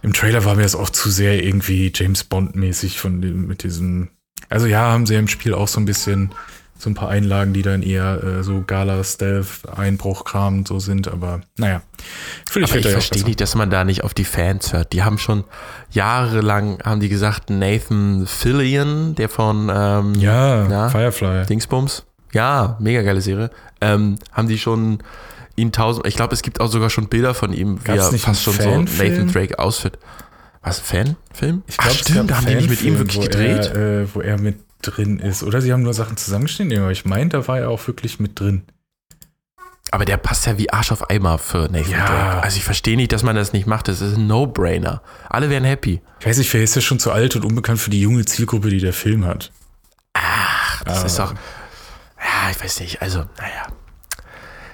[0.01, 4.09] im Trailer war mir das auch zu sehr irgendwie James Bond-mäßig von dem, mit diesem.
[4.49, 6.31] Also ja, haben sie ja im Spiel auch so ein bisschen
[6.77, 11.83] so ein paar Einlagen, die dann eher äh, so Gala-Stealth-Einbruch-Kram und so sind, aber naja.
[12.51, 14.93] Vielleicht Aber ich er verstehe nicht, dass man da nicht auf die Fans hört.
[14.93, 15.45] Die haben schon
[15.91, 20.89] jahrelang, haben die gesagt, Nathan Fillion, der von ähm, Ja, Na?
[20.89, 21.47] Firefly.
[21.47, 23.51] Dingsbums, ja, mega geile Serie,
[23.81, 24.99] ähm, haben die schon
[25.57, 28.19] ihn tausend, ich glaube, es gibt auch sogar schon Bilder von ihm, wie Gab's er
[28.19, 28.81] fast schon so?
[28.83, 29.99] Nathan Drake ausführt.
[30.63, 31.63] Was, Fanfilm?
[31.67, 33.71] Ich glaube, Ach, stimmt, da haben die nicht mit ihm wirklich wo gedreht.
[33.75, 35.43] Er, äh, wo er mit drin ist.
[35.43, 38.39] Oder sie haben nur Sachen zusammengeschnitten, aber ich meine, da war er auch wirklich mit
[38.39, 38.63] drin.
[39.91, 42.07] Aber der passt ja wie Arsch auf Eimer für Nathan Ja.
[42.07, 42.43] Drake.
[42.43, 43.87] Also ich verstehe nicht, dass man das nicht macht.
[43.89, 45.03] Das ist ein No-Brainer.
[45.29, 46.01] Alle wären happy.
[46.21, 48.71] Ich weiß nicht, vielleicht ist er schon zu alt und unbekannt für die junge Zielgruppe,
[48.71, 49.53] die der Film hat.
[50.85, 51.35] Das Aber- ist doch.
[52.19, 53.03] Ja, ich weiß nicht.
[53.03, 53.69] Also, naja.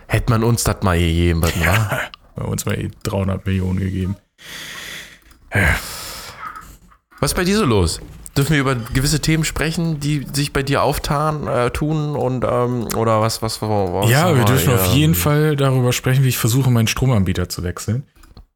[0.06, 2.00] Hätte man uns das mal gegeben, würden, wa?
[2.36, 4.16] Bei uns mal eh 300 Millionen gegeben.
[7.20, 8.00] Was ist bei dir so los?
[8.36, 12.86] Dürfen wir über gewisse Themen sprechen, die sich bei dir auftan, äh, tun und ähm,
[12.96, 16.70] oder was, was, was ja, wir dürfen auf jeden Fall darüber sprechen, wie ich versuche,
[16.70, 18.04] meinen Stromanbieter zu wechseln.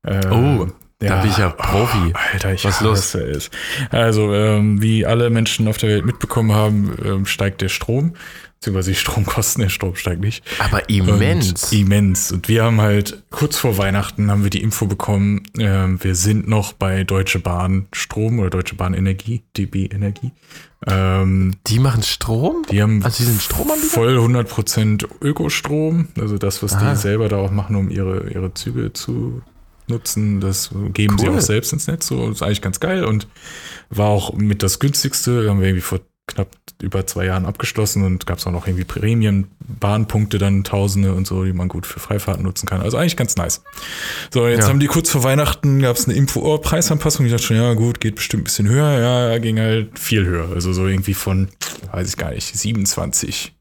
[0.06, 0.66] Ähm, Oh,
[1.00, 2.12] da bin ich ja Profi.
[2.14, 2.98] Oh, Alter, ich Was los?
[2.98, 3.50] hasse es.
[3.90, 8.14] Also, ähm, wie alle Menschen auf der Welt mitbekommen haben, ähm, steigt der Strom,
[8.60, 10.42] beziehungsweise die Stromkosten, der Strom steigt nicht.
[10.58, 11.64] Aber immens.
[11.72, 12.32] Und immens.
[12.32, 16.48] Und wir haben halt kurz vor Weihnachten haben wir die Info bekommen, ähm, wir sind
[16.48, 20.30] noch bei Deutsche Bahn Strom oder Deutsche Bahn Energie, DB Energie.
[20.86, 22.64] Ähm, die machen Strom?
[22.70, 23.88] die haben Also die sind Stromanbieter?
[23.90, 26.90] voll 100% Ökostrom, also das, was Ah.
[26.90, 29.40] die selber da auch machen, um ihre, ihre Züge zu
[29.88, 31.36] nutzen, das geben sie Cool.
[31.36, 32.06] auch selbst ins Netz.
[32.06, 33.28] So ist eigentlich ganz geil und
[33.90, 35.48] war auch mit das günstigste.
[35.50, 36.48] Haben wir irgendwie vor knapp
[36.82, 41.44] über zwei Jahren abgeschlossen und gab es auch noch irgendwie Prämien-Bahnpunkte, dann Tausende und so,
[41.44, 42.80] die man gut für Freifahrten nutzen kann.
[42.80, 43.62] Also eigentlich ganz nice.
[44.32, 44.68] So, jetzt Ja.
[44.68, 47.26] haben die kurz vor Weihnachten gab es eine Info oh, Preisanpassung.
[47.26, 48.98] Ich dachte schon, ja gut, geht bestimmt ein bisschen höher.
[49.00, 50.48] Ja, ging halt viel höher.
[50.52, 51.48] Also so irgendwie von,
[51.92, 53.54] weiß ich gar nicht, 27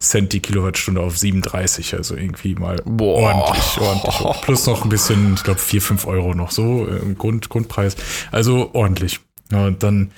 [0.00, 1.94] Cent die Kilowattstunde auf 37.
[1.94, 3.34] Also irgendwie mal Boah.
[3.34, 4.42] ordentlich, ordentlich.
[4.42, 7.96] Plus noch ein bisschen, ich glaube 4, 5 Euro noch so im Grund, Grundpreis.
[8.32, 9.20] Also ordentlich.
[9.52, 10.10] Ja, und dann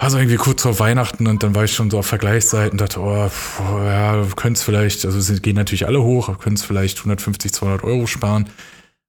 [0.00, 3.00] war so irgendwie kurz vor Weihnachten und dann war ich schon so auf Vergleichsseiten dachte,
[3.00, 6.98] oh, pf, ja, können es vielleicht, also sie gehen natürlich alle hoch, können es vielleicht
[6.98, 8.48] 150, 200 Euro sparen.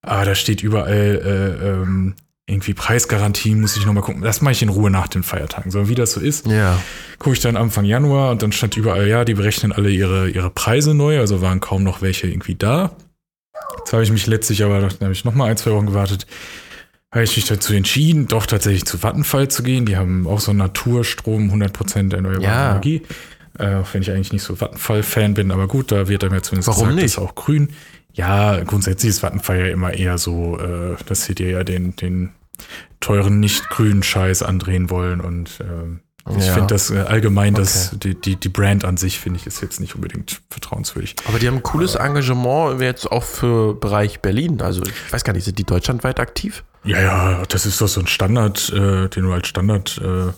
[0.06, 1.21] Aber da steht überall
[1.62, 4.21] äh, ähm, irgendwie Preisgarantie, muss ich nochmal gucken.
[4.21, 5.71] Das mache ich in Ruhe nach den Feiertagen.
[5.71, 6.77] So wie das so ist, Ja.
[7.19, 10.49] gucke ich dann Anfang Januar und dann stand überall, ja, die berechnen alle ihre, ihre
[10.49, 12.91] Preise neu, also waren kaum noch welche irgendwie da.
[13.77, 16.25] Jetzt habe ich mich letztlich aber, dann habe ich nochmal ein, zwei Wochen gewartet,
[17.12, 19.86] habe ich mich dazu entschieden, doch tatsächlich zu Vattenfall zu gehen.
[19.86, 22.71] Die haben auch so Naturstrom, 100% erneuerbare Ja.
[22.71, 23.02] Energie.
[23.60, 26.41] Äh, auch wenn ich eigentlich nicht so Vattenfall-Fan bin, aber gut, da wird dann ja
[26.41, 27.06] zumindest Warum gesagt, nicht?
[27.06, 27.69] ist auch grün.
[28.13, 32.30] Ja, grundsätzlich ist Vattenfall ja immer eher so, äh, dass sie dir ja den, den
[33.02, 36.00] teuren, nicht grünen Scheiß andrehen wollen und ähm,
[36.38, 36.53] ich Ja.
[36.53, 39.79] finde das äh, allgemein, das, die, die, die Brand an sich, finde ich, ist jetzt
[39.79, 41.15] nicht unbedingt vertrauenswürdig.
[41.27, 44.62] Aber die haben ein cooles Engagement jetzt auch für Bereich Berlin.
[44.62, 46.63] Also ich weiß gar nicht, sind die deutschlandweit aktiv?
[46.84, 50.31] Ja, ja, das ist doch so ein Standard, äh, den du als Standard äh,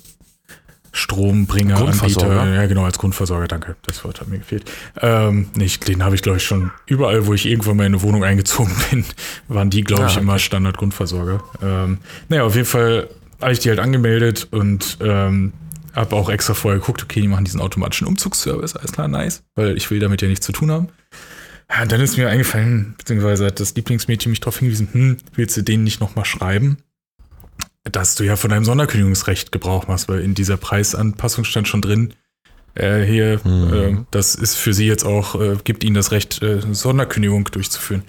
[0.96, 2.41] Strombringer, Grundversorger.
[2.41, 4.69] Anbieter, ja genau, als Grundversorger, danke, das Wort hat mir gefehlt.
[5.02, 8.04] Ähm, nicht, den habe ich glaube ich schon überall, wo ich irgendwann mal in eine
[8.04, 9.04] Wohnung eingezogen bin,
[9.48, 10.22] waren die glaube Ah, ich okay.
[10.22, 11.43] immer Standard Grundversorger.
[11.63, 11.98] Ähm,
[12.30, 13.10] naja, auf jeden Fall
[13.41, 15.54] habe ich die halt angemeldet und ähm,
[15.94, 19.78] habe auch extra vorher geguckt, okay, die machen diesen automatischen Umzugsservice, alles klar, nice, weil
[19.78, 20.90] ich will damit ja nichts zu tun haben.
[21.70, 25.62] Ja, dann ist mir eingefallen, beziehungsweise hat das Lieblingsmädchen mich darauf hingewiesen, hm, willst du
[25.64, 26.78] denen nicht nochmal schreiben?
[27.92, 32.14] dass du ja von deinem Sonderkündigungsrecht Gebrauch machst, weil in dieser Preisanpassung stand schon drin,
[32.76, 33.74] äh, hier, Mhm.
[33.74, 38.04] äh, das ist für sie jetzt auch, äh, gibt ihnen das Recht, äh, Sonderkündigung durchzuführen.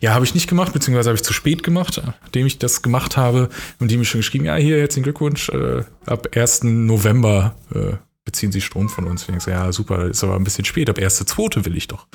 [0.00, 3.16] Ja, habe ich nicht gemacht, beziehungsweise habe ich zu spät gemacht, nachdem ich das gemacht
[3.16, 3.48] habe
[3.80, 6.64] und die mir schon geschrieben, ja, hier, herzlichen Glückwunsch, äh, ab 1.
[6.64, 9.26] November äh, beziehen sie Strom von uns.
[9.28, 11.64] Ich so, ja, super, ist aber ein bisschen spät, ab 1.2.
[11.64, 12.06] will ich doch.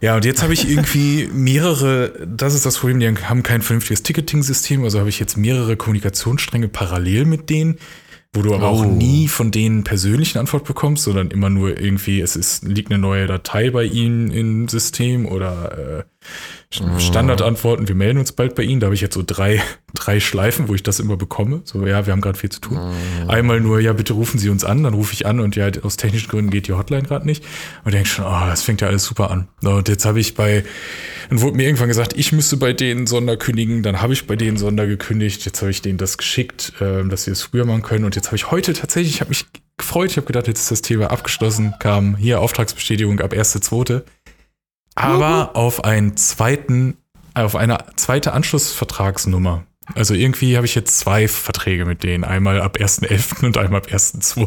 [0.00, 4.02] Ja, und jetzt habe ich irgendwie mehrere, das ist das Problem, die haben kein vernünftiges
[4.02, 7.78] Ticketing-System, also habe ich jetzt mehrere Kommunikationsstränge parallel mit denen,
[8.34, 8.80] wo du aber Oh.
[8.80, 12.98] auch nie von denen persönlichen Antwort bekommst, sondern immer nur irgendwie, es ist, liegt eine
[13.00, 16.04] neue Datei bei ihnen im System oder äh,
[16.98, 18.80] Standardantworten, wir melden uns bald bei Ihnen.
[18.80, 19.62] Da habe ich jetzt so drei,
[19.94, 21.60] drei Schleifen, wo ich das immer bekomme.
[21.64, 22.78] So, ja, wir haben gerade viel zu tun.
[23.28, 25.96] Einmal nur, ja, bitte rufen Sie uns an, dann rufe ich an und ja, aus
[25.96, 27.44] technischen Gründen geht die Hotline gerade nicht.
[27.84, 29.48] Und denke schon, oh, das fängt ja alles super an.
[29.62, 30.64] Und jetzt habe ich bei,
[31.28, 34.36] dann wurde mir irgendwann gesagt, ich müsste bei denen Sonder kündigen, dann habe ich bei
[34.36, 37.82] denen Sonder gekündigt, jetzt habe ich denen das geschickt, ähm, dass sie es früher machen
[37.82, 38.04] können.
[38.04, 40.70] Und jetzt habe ich heute tatsächlich, ich habe mich gefreut, ich habe gedacht, jetzt ist
[40.70, 44.02] das Thema abgeschlossen, kam hier Auftragsbestätigung ab 1.2
[44.94, 46.96] aber auf einen zweiten,
[47.34, 49.64] auf eine zweite Anschlussvertragsnummer.
[49.94, 52.24] Also irgendwie habe ich jetzt zwei Verträge mit denen.
[52.24, 53.44] Einmal ab 1.11.
[53.44, 54.40] und einmal ab 1.2.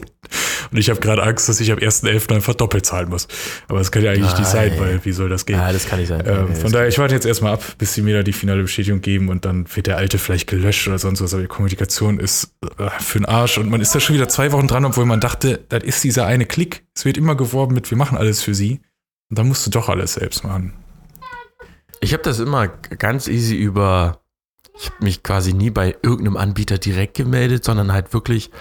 [0.72, 2.34] Und ich habe gerade Angst, dass ich ab 1.11.
[2.34, 3.28] einfach doppelt zahlen muss.
[3.68, 4.80] Aber das kann ja eigentlich nicht sein, Nein.
[4.80, 5.58] weil wie soll das gehen?
[5.58, 6.24] Ja, das kann nicht sein.
[6.26, 8.64] Ähm, Nee, von daher, ich warte jetzt erstmal ab, bis sie mir da die finale
[8.64, 11.34] Bestätigung geben und dann wird der alte vielleicht gelöscht oder sonst was.
[11.34, 14.52] Aber die Kommunikation ist äh, für den Arsch und man ist da schon wieder zwei
[14.52, 16.84] Wochen dran, obwohl man dachte, das ist dieser eine Klick.
[16.96, 18.82] Es wird immer geworben mit, wir machen alles für sie.
[19.30, 20.74] Und dann musst du doch alles selbst machen.
[22.00, 24.22] Ich habe das immer ganz easy über.
[24.80, 28.52] Ich habe mich quasi nie bei irgendeinem Anbieter direkt gemeldet, sondern halt wirklich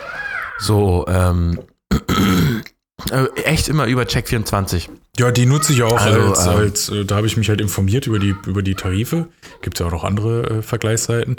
[0.59, 1.61] so ähm,
[3.11, 4.89] äh, echt immer über Check24.
[5.19, 7.61] Ja, die nutze ich auch Also, als, ähm, als äh, da habe ich mich halt
[7.61, 9.29] informiert über die, über die Tarife.
[9.61, 11.37] Gibt ja auch noch andere äh, Vergleichsseiten.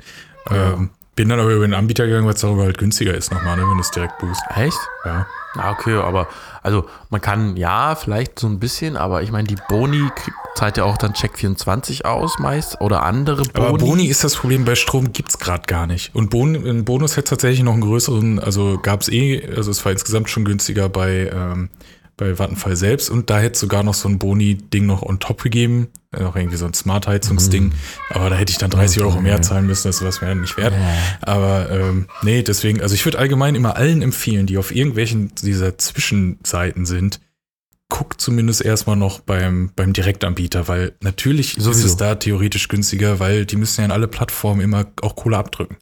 [0.50, 3.58] Ähm, bin dann aber über den Anbieter gegangen, weil es darüber halt günstiger ist nochmal,
[3.58, 4.42] ne, wenn du es direkt boost.
[4.56, 4.78] Echt?
[5.04, 5.28] Ja.
[5.56, 6.28] Ja, okay, aber
[6.62, 10.10] also man kann ja vielleicht so ein bisschen, aber ich meine, die Boni
[10.56, 13.68] zahlt ja auch dann Check24 aus meist oder andere Boni.
[13.68, 16.14] Aber Boni ist das Problem, bei Strom gibt's grad gar nicht.
[16.14, 19.92] Und Bon, ein Bonus hätte tatsächlich noch einen größeren, also gab's eh, also es war
[19.92, 21.70] insgesamt schon günstiger bei, ähm,
[22.18, 25.42] bei Vattenfall selbst und da hätte es sogar noch so ein Boni-Ding noch on top
[25.42, 27.74] gegeben, noch irgendwie so ein Smart-Heizungsding,
[28.10, 30.58] aber da hätte ich dann 30 Euro mehr zahlen müssen, das was mir dann nicht
[30.58, 30.74] wert.
[31.22, 35.78] Aber ähm, nee, deswegen, also ich würde allgemein immer allen empfehlen, die auf irgendwelchen dieser
[35.78, 37.20] Zwischenseiten sind,
[37.90, 41.88] guckt zumindest erstmal noch beim, beim Direktanbieter, weil natürlich ist Sowieso.
[41.88, 45.78] es da theoretisch günstiger, weil die müssen ja in alle Plattformen immer auch Kohle abdrücken.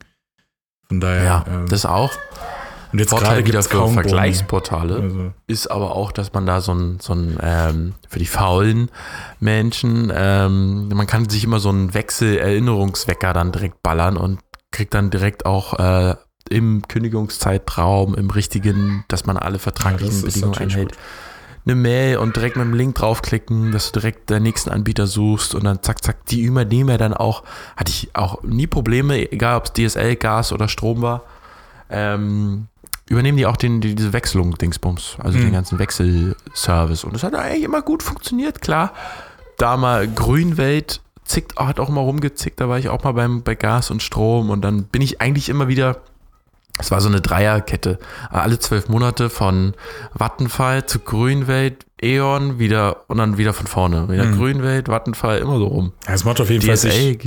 [0.88, 2.12] Von daher, ja, ähm, das auch.
[2.96, 4.96] Und jetzt Vorteil gerade wieder für Vergleichsportale.
[4.96, 8.90] Also, ist aber auch, dass man da so ein, so ein ähm, für die faulen
[9.42, 14.40] Menschen, ähm, man kann sich immer so einen Wechsel-Erinnerungswecker dann direkt ballern und
[14.72, 16.16] kriegt dann direkt auch äh,
[16.50, 20.98] im Kündigungszeitraum, im richtigen, dass man alle vertraglichen Ja, Bedingungen einhält, gut.
[21.66, 25.54] eine Mail und direkt mit dem Link draufklicken, dass du direkt den nächsten Anbieter suchst
[25.54, 27.44] und dann zack, zack, die übernehmen ja dann auch,
[27.76, 31.24] hatte ich auch nie Probleme, egal ob es DSL, Gas oder Strom war,
[31.90, 32.68] ähm,
[33.10, 35.54] übernehmen die auch den, die, diese Wechselung, Dingsbums, also den Mhm.
[35.54, 37.04] ganzen Wechselservice.
[37.04, 38.94] Und das hat eigentlich immer gut funktioniert, klar.
[39.58, 43.56] Da mal Grünwelt zickt, hat auch mal rumgezickt, da war ich auch mal beim, bei
[43.56, 46.02] Gas und Strom und dann bin ich eigentlich immer wieder,
[46.78, 49.74] es war so eine Dreierkette, alle zwölf Monate von
[50.14, 54.10] Vattenfall zu Grünwelt, E.ON, wieder und dann wieder von vorne.
[54.10, 54.38] Wieder Mhm.
[54.38, 55.94] Grünwelt, Vattenfall, immer so rum.
[56.08, 57.18] ja, es macht auf jeden Fall sich,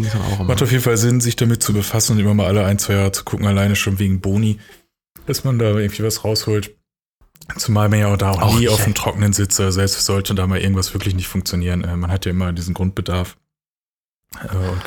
[0.46, 2.94] macht auf jeden Fall Sinn, sich damit zu befassen und immer mal alle ein, zwei
[2.94, 4.58] Jahre zu gucken, alleine schon wegen Boni,
[5.26, 6.74] dass man da irgendwie was rausholt.
[7.56, 10.04] Zumal man ja auch da auch, Auch nie nicht, auf dem Trockenen sitzt, also selbst
[10.04, 11.82] sollte da mal irgendwas wirklich nicht funktionieren.
[11.82, 13.36] Äh, man hat ja immer diesen Grundbedarf.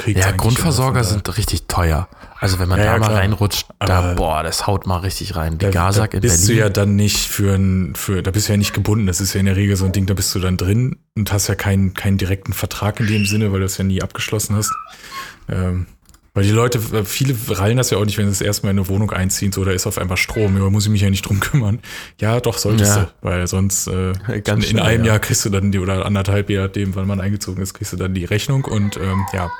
[0.05, 2.07] Äh, Ja, Grundversorger sind richtig teuer.
[2.39, 3.19] Also wenn man Ja, da ja, mal klar.
[3.19, 5.53] reinrutscht, da, Aber- boah, das haut mal richtig rein.
[5.57, 6.55] Die Da, Gasak da in bist Berlin.
[6.57, 9.07] du ja dann nicht für ein, für, da bist du ja nicht gebunden.
[9.07, 11.33] Das ist ja in der Regel so ein Ding, da bist du dann drin und
[11.33, 14.55] hast ja keinen, keinen direkten Vertrag in dem Sinne, weil du es ja nie abgeschlossen
[14.55, 14.71] hast.
[15.49, 15.87] Ähm,
[16.33, 18.87] weil die Leute, viele rallen das ja auch nicht, wenn sie das erstmal in eine
[18.87, 21.39] Wohnung einziehen, so, da ist auf einmal Strom, ja, muss ich mich ja nicht drum
[21.41, 21.79] kümmern.
[22.21, 23.03] Ja, doch, solltest Ja.
[23.05, 24.11] du, weil sonst äh,
[24.45, 25.11] in schnell, einem ja.
[25.11, 27.97] Jahr kriegst du dann die, oder anderthalb, je nachdem, wann man eingezogen ist, kriegst du
[27.97, 29.51] dann die Rechnung und ähm, ja,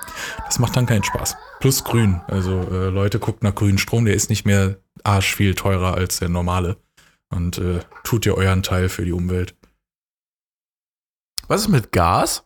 [0.45, 1.35] das macht dann keinen Spaß.
[1.59, 5.55] Plus grün, also äh, Leute guckt nach grünen Strom, der ist nicht mehr arsch viel
[5.55, 6.77] teurer als der normale
[7.29, 9.55] und äh, tut ihr euren Teil für die Umwelt.
[11.47, 12.45] Was ist mit Gas?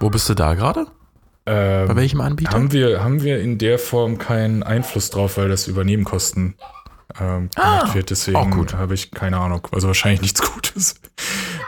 [0.00, 0.86] Wo bist du da gerade?
[1.44, 2.52] Bei Ähm, welchem Anbieter?
[2.52, 6.54] haben, wir, haben wir in der Form keinen Einfluss drauf, weil das über Nebenkosten
[7.20, 8.10] ähm, gemacht Ah, wird.
[8.10, 9.66] Deswegen auch habe ich keine Ahnung.
[9.72, 10.94] Also wahrscheinlich nichts Gutes.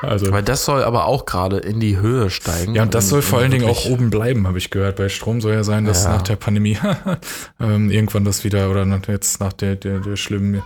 [0.02, 2.74] Also Weil das soll aber auch gerade in die Höhe steigen.
[2.74, 4.96] Ja, und das soll vor allen Dingen auch oben bleiben, habe ich gehört.
[4.96, 6.10] Bei Strom soll ja sein, dass Ja.
[6.14, 6.78] nach der Pandemie
[7.60, 10.62] ähm, irgendwann das wieder oder nach, jetzt nach der, der, der schlimmen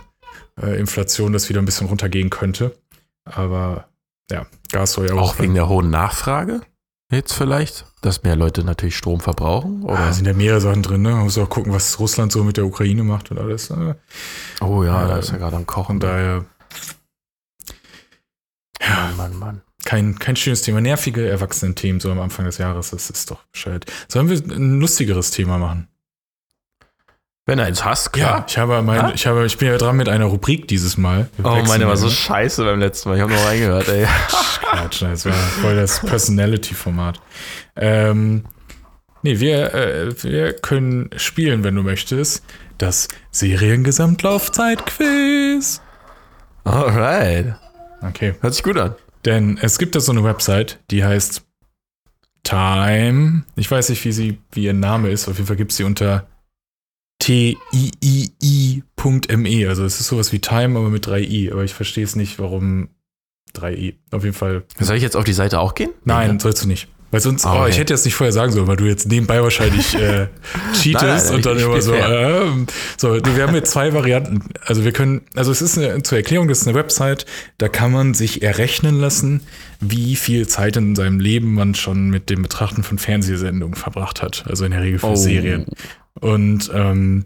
[0.61, 2.75] äh, Inflation das wieder ein bisschen runtergehen könnte.
[3.25, 3.85] Aber
[4.31, 6.61] ja, Gas soll ja Auch wegen der hohen Nachfrage
[7.11, 9.83] jetzt vielleicht, dass mehr Leute natürlich Strom verbrauchen?
[9.83, 9.97] Oder?
[9.97, 11.11] Da sind ja mehrere Sachen drin, ne?
[11.11, 13.69] Man muss auch gucken, was Russland so mit der Ukraine macht und alles.
[13.69, 13.95] Ne?
[14.61, 15.99] oh ja, da äh, ist er gerade am Kochen.
[15.99, 16.45] Von daher,
[18.89, 19.61] Mann, Mann, Mann.
[19.85, 20.81] kein, kein schönes Thema.
[20.81, 23.85] Nervige Erwachsenen-Themen so am Anfang des Jahres, das ist doch bescheid.
[24.07, 25.87] Sollen wir ein lustigeres Thema machen?
[27.47, 28.45] Wenn du eins hast, Ja, klar.
[28.47, 29.11] ich habe, mein, Ah?
[29.15, 31.27] ich habe, ich bin ja dran mit einer Rubrik dieses Mal.
[31.37, 32.15] Wir Oh, meine war ja so immer.
[32.15, 33.15] scheiße beim letzten Mal.
[33.15, 34.05] Ich habe noch reingehört, ey.
[34.61, 37.19] Quatsch, das war voll das Personality-Format.
[37.75, 38.45] Ähm,
[39.23, 42.43] nee, wir, äh, wir können spielen, wenn du möchtest,
[42.77, 45.81] das Seriengesamtlaufzeit-Quiz.
[46.63, 47.55] Alright.
[48.01, 48.35] Okay.
[48.41, 48.95] Hört sich gut an.
[49.25, 51.43] Denn es gibt da so eine Website, die heißt
[52.43, 53.43] Time.
[53.55, 55.27] Ich weiß nicht, wie sie, wie ihr Name ist.
[55.27, 56.27] Auf jeden Fall gibt es sie unter
[57.21, 58.81] tiii.me.
[59.69, 61.51] Also es ist sowas wie Time, aber mit 3i.
[61.51, 62.89] Aber ich verstehe es nicht, warum
[63.55, 63.95] 3i.
[64.11, 64.63] Auf jeden Fall.
[64.79, 65.91] Soll ich jetzt auf die Seite auch gehen?
[66.03, 66.87] Nein, sollst du nicht.
[67.13, 67.71] Weil sonst, Ah, oh, okay.
[67.71, 70.27] ich hätte jetzt nicht vorher sagen sollen, weil du jetzt nebenbei wahrscheinlich äh,
[70.81, 74.43] cheatest Nein, nein, und dann immer so, ähm, so, wir haben jetzt zwei Varianten.
[74.65, 77.25] Also wir können, also es ist eine, zur Erklärung, das ist eine Website,
[77.57, 79.41] da kann man sich errechnen lassen,
[79.81, 84.45] wie viel Zeit in seinem Leben man schon mit dem Betrachten von Fernsehsendungen verbracht hat.
[84.47, 85.15] Also in der Regel für Oh.
[85.15, 85.65] Serien.
[86.21, 87.25] Und ähm,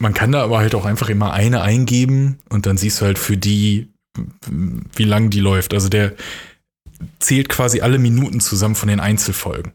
[0.00, 3.18] man kann da aber halt auch einfach immer eine eingeben und dann siehst du halt
[3.18, 3.92] für die,
[4.96, 5.74] wie lang die läuft.
[5.74, 6.14] Also der
[7.18, 9.72] zählt quasi alle Minuten zusammen von den Einzelfolgen.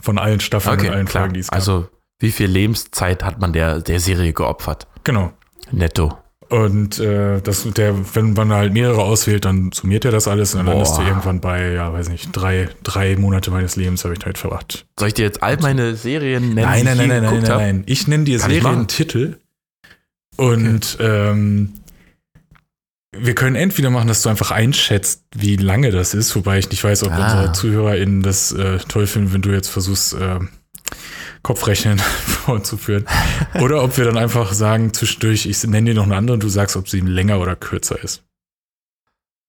[0.00, 1.22] Von allen Staffeln Okay, und allen klar.
[1.22, 1.56] Folgen, die es gab.
[1.56, 1.88] Also,
[2.20, 4.86] wie viel Lebenszeit hat man der, der Serie geopfert?
[5.04, 5.32] genau.
[5.70, 6.16] Netto.
[6.50, 10.60] Und äh, das, der, wenn man halt mehrere auswählt, dann summiert er das alles und
[10.60, 14.24] dann landest du irgendwann bei, ja, weiß nicht, drei, drei Monate meines Lebens habe ich
[14.24, 14.86] halt verbracht.
[14.98, 16.66] Soll ich dir jetzt all meine Serien nennen?
[16.66, 17.82] Nein, nein, nein, nein, nein, nein, nein.
[17.84, 18.38] Ich nenne dir.
[18.40, 19.36] Serientitel
[20.36, 21.74] und ähm,
[23.16, 26.84] wir können entweder machen, dass du einfach einschätzt, wie lange das ist, wobei ich nicht
[26.84, 27.24] weiß, ob Ah.
[27.24, 30.38] unsere ZuhörerInnen das äh, toll finden, wenn du jetzt versuchst, äh,
[31.48, 31.98] Kopfrechnen
[32.44, 33.06] vorzuführen.
[33.58, 36.50] Oder ob wir dann einfach sagen, zwischendurch, ich nenne dir noch eine andere und du
[36.50, 38.22] sagst, ob sie länger oder kürzer ist.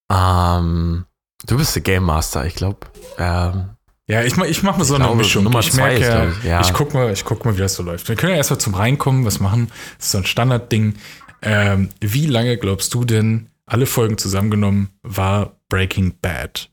[0.09, 1.03] Ähm,
[1.45, 2.87] du bist der Game Master, ich glaube.
[3.17, 3.71] Ähm,
[4.07, 5.43] Ja, ich mach, ich mach mal so eine glaube, Mischung.
[5.43, 6.61] Nummer ich merke, glaub ich, ja.
[6.61, 8.07] ich guck mal, ich guck mal, wie das so läuft.
[8.07, 9.69] Wir können ja erstmal zum Reinkommen was machen.
[9.97, 10.93] Das ist so ein Standardding.
[11.41, 16.69] Ähm, wie lange glaubst du denn, alle Folgen zusammengenommen, war Breaking Bad?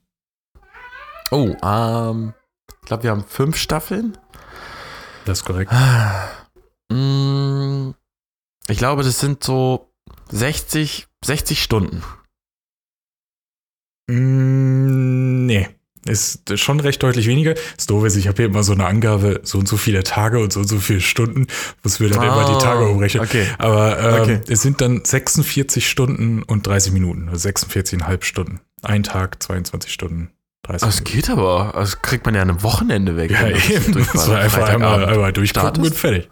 [1.33, 2.33] oh, ähm,
[2.69, 4.17] ich glaube, wir haben fünf Staffeln.
[5.27, 5.71] Das ist korrekt.
[6.91, 7.91] Mm,
[8.69, 9.93] Ich glaube, das sind so
[10.31, 12.03] 60, 60 Stunden.
[14.09, 15.69] Mm, nee.
[16.07, 17.55] Ist schon recht deutlich weniger.
[17.77, 20.39] Das Doofe ist, ich habe hier immer so eine Angabe, so und so viele Tage
[20.39, 21.49] und so und so viele Stunden,
[21.83, 23.25] muss wir dann immer die Tage umrechnen.
[23.25, 23.47] Ah, Okay.
[23.59, 24.41] Aber ähm, Okay.
[24.47, 28.61] es sind dann 46 Stunden und 30 Minuten, also 46,5 Stunden.
[28.83, 30.31] Ein Tag, 22 Stunden,
[30.67, 31.13] 30 Das Minuten.
[31.17, 31.73] geht aber.
[31.75, 33.31] Das kriegt man ja an einem Wochenende weg.
[33.31, 33.93] Ja, das eben.
[34.13, 36.29] Das war einfach einmal, einmal durchgucken und fertig.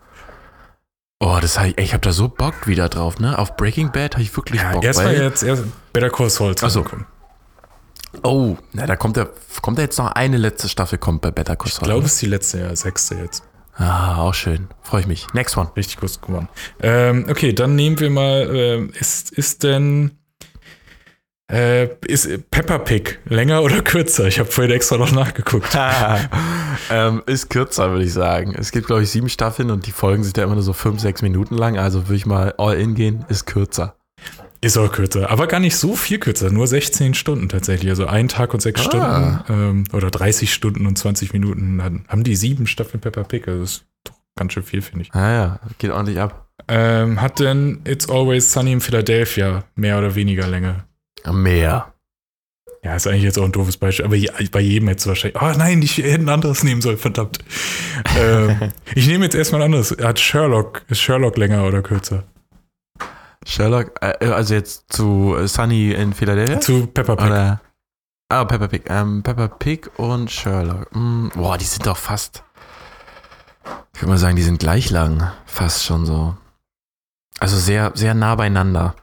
[1.20, 3.38] Oh, das hab ich, ich habe da so Bock wieder drauf, ne?
[3.38, 4.84] Auf Breaking Bad habe ich wirklich Ja, Bock.
[4.84, 6.80] erstmal jetzt erst Better Call Saul Ach so.
[6.80, 7.06] zurückkommen.
[8.22, 9.26] Oh, na, da kommt ja,
[9.62, 11.86] kommt ja jetzt noch eine letzte Staffel, kommt bei Better Call Ich Saul.
[11.88, 13.42] glaube, es ist die letzte, ja, sechste jetzt.
[13.76, 14.68] Ah, auch schön.
[14.82, 15.26] Freue ich mich.
[15.32, 15.68] Next one.
[15.76, 16.48] Richtig gut gewonnen.
[16.80, 20.12] Ähm, okay, dann nehmen wir mal, ähm, ist, ist denn,
[21.52, 24.26] äh, ist Peppa Pig länger oder kürzer?
[24.26, 25.76] Ich habe vorhin extra noch nachgeguckt.
[26.90, 28.54] ähm, ist kürzer, würde ich sagen.
[28.58, 31.00] Es gibt, glaube ich, sieben Staffeln und die Folgen sind ja immer nur so fünf,
[31.00, 31.78] sechs Minuten lang.
[31.78, 33.96] Also würde ich mal all in gehen, ist kürzer.
[34.62, 37.90] Ist auch kürzer, aber gar nicht so viel kürzer, nur 16 Stunden tatsächlich.
[37.90, 38.84] Also ein Tag und sechs Ah.
[38.84, 41.76] Stunden ähm, oder 30 Stunden und 20 Minuten.
[41.76, 43.46] Dann haben die sieben Staffeln Peppa Pig.
[43.46, 45.12] Also das ist doch ganz schön viel, finde ich.
[45.12, 46.48] Ah ja, geht ordentlich ab.
[46.68, 50.84] Ähm, hat denn It's Always Sunny in Philadelphia mehr oder weniger Länge?
[51.32, 51.94] Mehr.
[52.84, 54.16] Ja, ist eigentlich jetzt auch ein doofes Beispiel, aber
[54.50, 55.40] bei jedem du wahrscheinlich.
[55.40, 57.38] Oh nein, ich hätte ein anderes nehmen sollen, verdammt.
[58.18, 59.96] ähm, ich nehme jetzt erstmal ein anderes.
[60.02, 62.24] Hat Sherlock, ist Sherlock länger oder kürzer?
[63.46, 66.60] Sherlock, äh, also jetzt zu äh, Sunny in Philadelphia?
[66.60, 67.26] Zu Peppa Pig.
[67.26, 67.60] Oder?
[68.28, 68.82] Ah, Peppa Pig.
[68.88, 70.94] Ähm, Peppa Pig und Sherlock.
[70.94, 72.44] Mm, boah, die sind doch fast.
[73.94, 75.32] Ich würde mal sagen, die sind gleich lang.
[75.46, 76.36] Fast schon so.
[77.40, 78.94] Also sehr, sehr nah beieinander.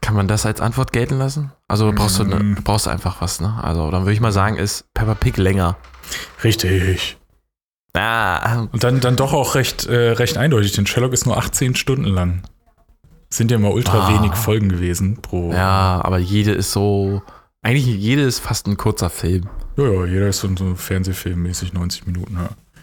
[0.00, 1.52] Kann man das als Antwort gelten lassen?
[1.74, 2.54] Also brauchst du, ne, Mm.
[2.62, 3.52] brauchst einfach was, ne?
[3.62, 5.76] Also dann würde ich mal sagen, ist Peppa Pig länger.
[6.44, 7.16] Richtig.
[7.94, 11.74] Ah, Und dann, dann doch auch recht, äh, recht eindeutig, denn Sherlock ist nur 18
[11.76, 12.42] Stunden lang.
[13.30, 14.14] Sind ja mal ultra Ah.
[14.14, 15.52] wenig Folgen gewesen pro.
[15.52, 17.22] ja, aber jede ist so.
[17.62, 19.48] Eigentlich jede ist fast ein kurzer Film.
[19.76, 22.36] Ja, ja, jeder ist so, so Fernsehfilmmäßig 90 Minuten.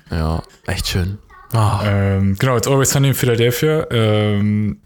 [0.09, 0.17] Ja.
[0.17, 1.17] Ja, echt schön.
[1.53, 1.81] Ah.
[1.85, 3.85] Ähm, genau, It's Always Sunny in Philadelphia.
[3.91, 4.81] Ähm,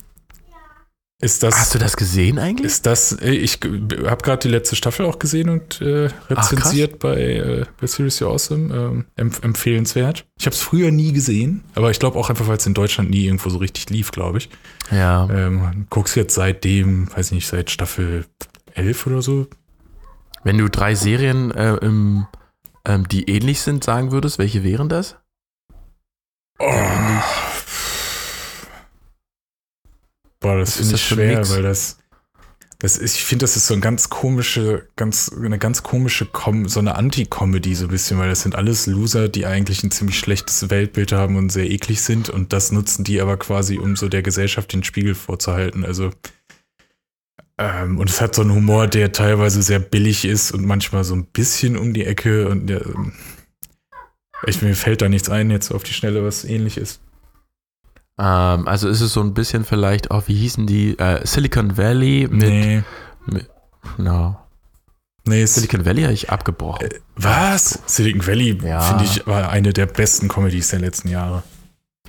[1.25, 1.55] ist das.
[1.57, 2.67] Hast du das gesehen eigentlich?
[2.67, 7.15] Ist das, äh, ich habe gerade die letzte Staffel auch gesehen und äh, rezensiert bei,
[7.17, 8.73] äh, bei Seriously Awesome.
[8.73, 10.25] Ähm, empf empfehlenswert.
[10.39, 13.09] Ich habe es früher nie gesehen, aber ich glaube auch einfach, weil es in Deutschland
[13.09, 14.49] nie irgendwo so richtig lief, glaube ich.
[14.91, 15.27] ja.
[15.29, 18.25] Ähm, guck's jetzt seitdem, weiß nicht, seit Staffel
[18.73, 19.47] 11 oder so.
[20.43, 22.27] Wenn du drei Serien, äh, im,
[22.85, 25.17] ähm, die ähnlich sind, sagen würdest, welche wären das?
[26.59, 26.71] Oh.
[30.45, 31.97] Boah, das finde ich schwer, weil das,
[32.77, 36.67] das ist, ich finde, das ist so ein ganz komische, ganz, eine ganz komische, Com
[36.67, 40.19] so eine Anti-Comedy so ein bisschen, weil das sind alles Loser, die eigentlich ein ziemlich
[40.19, 44.07] schlechtes Weltbild haben und sehr eklig sind und das nutzen die aber quasi, um so
[44.07, 45.83] der Gesellschaft den Spiegel vorzuhalten.
[45.83, 46.11] Also,
[47.57, 51.15] ähm, und es hat so einen Humor, der teilweise sehr billig ist und manchmal so
[51.15, 53.13] ein bisschen um die Ecke und ja, ähm,
[54.45, 57.01] ich, mir fällt da nichts ein jetzt auf die Schnelle, was ähnlich ist.
[58.17, 60.97] Ähm, also ist es so ein bisschen vielleicht auch, wie hießen die?
[60.97, 62.41] Äh, Silicon Valley mit.
[62.49, 62.83] nee,
[63.97, 64.37] No.
[65.25, 66.89] nee, Silicon Valley habe ich abgebrochen.
[67.15, 67.79] Was?
[67.85, 68.79] Silicon Valley, Ja.
[68.81, 71.43] finde ich, war eine der besten Comedies der letzten Jahre.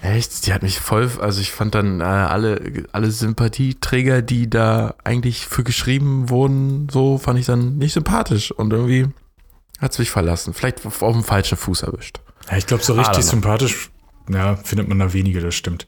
[0.02, 0.46] Echt?
[0.46, 5.46] Die hat mich voll, also ich fand dann äh, alle, alle Sympathieträger, die da eigentlich
[5.46, 9.08] für geschrieben wurden, so fand ich dann nicht sympathisch und irgendwie
[9.80, 10.52] hat es mich verlassen.
[10.54, 12.20] Vielleicht auf, auf dem falschen Fuß erwischt.
[12.50, 13.90] Ja, ich glaube, so richtig sympathisch,
[14.30, 15.86] ja, findet man da wenige, das stimmt.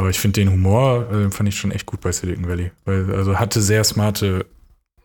[0.00, 2.70] Aber ich finde den Humor, äh, fand ich schon echt gut bei Silicon Valley.
[2.86, 4.46] Weil, also hatte sehr smarte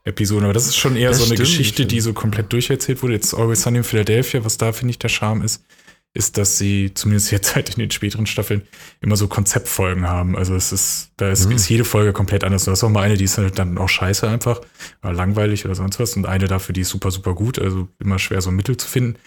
[0.05, 1.91] Episoden, aber das ist schon eher Das so eine stimmt, Geschichte, stimmt.
[1.91, 3.15] die so komplett durcherzählt wurde.
[3.15, 5.65] Jetzt Always Sunny in Philadelphia, was da, finde ich, der Charme ist,
[6.13, 8.61] ist, dass sie, zumindest jetzt halt in den späteren Staffeln,
[9.01, 10.37] immer so Konzeptfolgen haben.
[10.37, 11.55] Also es ist, da ist, Mhm.
[11.57, 12.63] ist jede Folge komplett anders.
[12.63, 14.61] Du hast auch mal eine, die ist halt dann auch scheiße einfach,
[15.03, 16.15] langweilig oder sonst was.
[16.15, 17.59] Und eine dafür, die ist super, super gut.
[17.59, 19.17] Also immer schwer, so ein Mittel zu finden.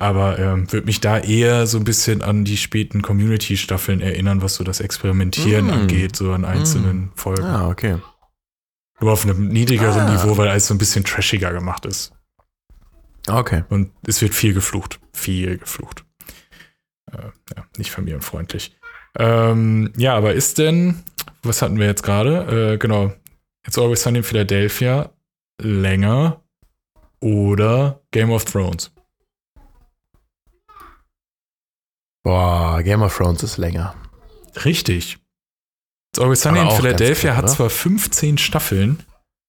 [0.00, 4.54] Aber ähm, würde mich da eher so ein bisschen an die späten Community-Staffeln erinnern, was
[4.54, 5.70] so das Experimentieren Mm.
[5.70, 7.42] angeht, so an einzelnen Folgen.
[7.44, 7.98] Ah, okay.
[9.00, 10.12] Nur auf einem niedrigeren Ah.
[10.12, 12.12] Niveau, weil alles so ein bisschen trashiger gemacht ist.
[13.28, 13.64] Okay.
[13.70, 15.00] Und es wird viel geflucht.
[15.12, 16.04] Viel geflucht.
[17.12, 18.76] Äh, ja, nicht familienfreundlich.
[19.18, 21.02] Ähm, ja, aber ist denn,
[21.42, 22.74] was hatten wir jetzt gerade?
[22.74, 23.12] Äh, genau.
[23.66, 25.10] It's Always Sunny in Philadelphia
[25.60, 26.40] länger
[27.20, 28.92] oder Game of Thrones?
[32.22, 33.94] Boah, Game of Thrones ist länger.
[34.64, 35.18] Richtig.
[36.10, 39.02] It's Always Sunny in Philadelphia ganz hat knapp, zwar 15 Staffeln,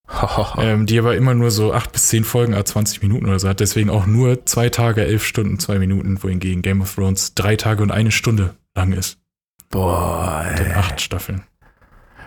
[0.58, 3.48] ähm, die aber immer nur so 8 bis 10 Folgen, a 20 Minuten oder so
[3.48, 3.60] hat.
[3.60, 7.82] Deswegen auch nur zwei Tage, 11 Stunden, 2 Minuten, wohingegen Game of Thrones drei Tage
[7.84, 9.18] und eine Stunde lang ist.
[9.70, 10.74] Boah, ey.
[10.74, 11.44] acht Staffeln.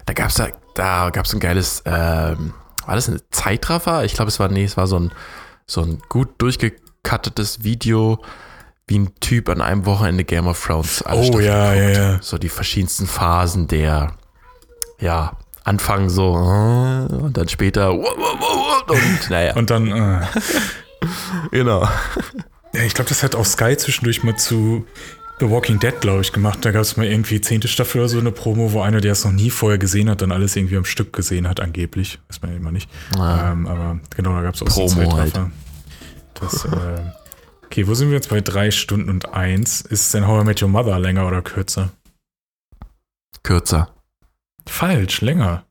[0.06, 2.54] Da gab's da, da gab's ein geiles, ähm,
[2.86, 4.04] war das ein Zeitraffer?
[4.04, 5.12] Ich glaube, es war, nee, es war so ein,
[5.66, 8.22] so ein gut durchgekattetes Video,
[8.92, 11.02] wie ein Typ an einem Wochenende Game of Thrones.
[11.02, 12.18] alle Oh, ja, ja, ja.
[12.20, 14.12] So die verschiedensten Phasen der,
[15.00, 15.32] ja,
[15.64, 18.04] Anfang so, äh, und dann später, und
[19.30, 20.26] naja, Und dann, äh,
[21.50, 21.82] genau.
[22.74, 24.84] ja, ich glaube, das hat auch Sky zwischendurch mal zu
[25.40, 26.58] The Walking Dead, glaube ich, gemacht.
[26.62, 29.24] Da gab es mal irgendwie zehnte Staffel oder so eine Promo, wo einer, der es
[29.24, 32.18] noch nie vorher gesehen hat, dann alles irgendwie am Stück gesehen hat, angeblich.
[32.28, 32.90] Weiß man ja immer nicht.
[33.18, 33.52] Ah.
[33.52, 35.32] Ähm, aber genau, da gab es auch Promo so einen halt.
[35.32, 35.50] Zeitraffer.
[36.34, 37.21] Das, äh,
[37.72, 39.80] okay, wo sind wir jetzt bei drei Stunden und eins?
[39.80, 41.90] Ist denn How I Met Your Mother länger oder kürzer?
[43.42, 43.94] Kürzer.
[44.68, 45.64] Falsch, länger.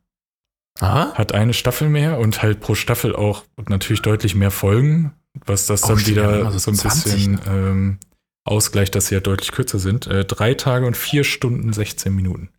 [0.80, 1.14] Aha.
[1.14, 5.14] Hat eine Staffel mehr und halt pro Staffel auch natürlich deutlich mehr Folgen,
[5.46, 8.00] was das Oh, dann wieder immer so ein 20, bisschen ähm,
[8.46, 10.08] ausgleicht, dass sie ja deutlich kürzer sind.
[10.08, 12.50] Äh, drei Tage und vier Stunden 16 Minuten.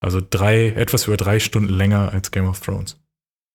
[0.00, 3.00] Also drei, etwas über drei Stunden länger als Game of Thrones.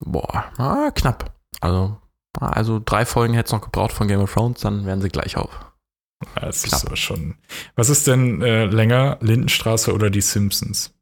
[0.03, 1.33] Boah, ah, knapp.
[1.61, 1.97] Also,
[2.39, 5.37] also drei Folgen hätte es noch gebraucht von Game of Thrones, dann wären sie gleich
[5.37, 5.49] auf.
[6.35, 6.79] Ja, Das Knapp.
[6.81, 7.35] ist aber schon.
[7.75, 10.93] Was ist denn äh, länger, Lindenstraße oder die Simpsons?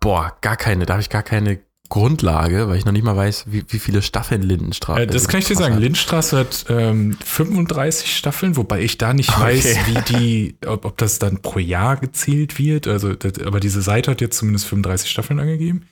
[0.00, 3.44] Boah, gar keine, da habe ich gar keine Grundlage, weil ich noch nicht mal weiß,
[3.46, 5.78] wie, wie viele Staffeln Lindenstraße Äh, das kann ich dir sagen.
[5.78, 9.40] Lindenstraße hat ähm, 35 Staffeln, wobei ich da nicht Okay.
[9.40, 12.88] weiß, wie die, ob, ob das dann pro Jahr gezählt wird.
[12.88, 15.86] Also, das, aber diese Seite hat jetzt zumindest 35 Staffeln angegeben.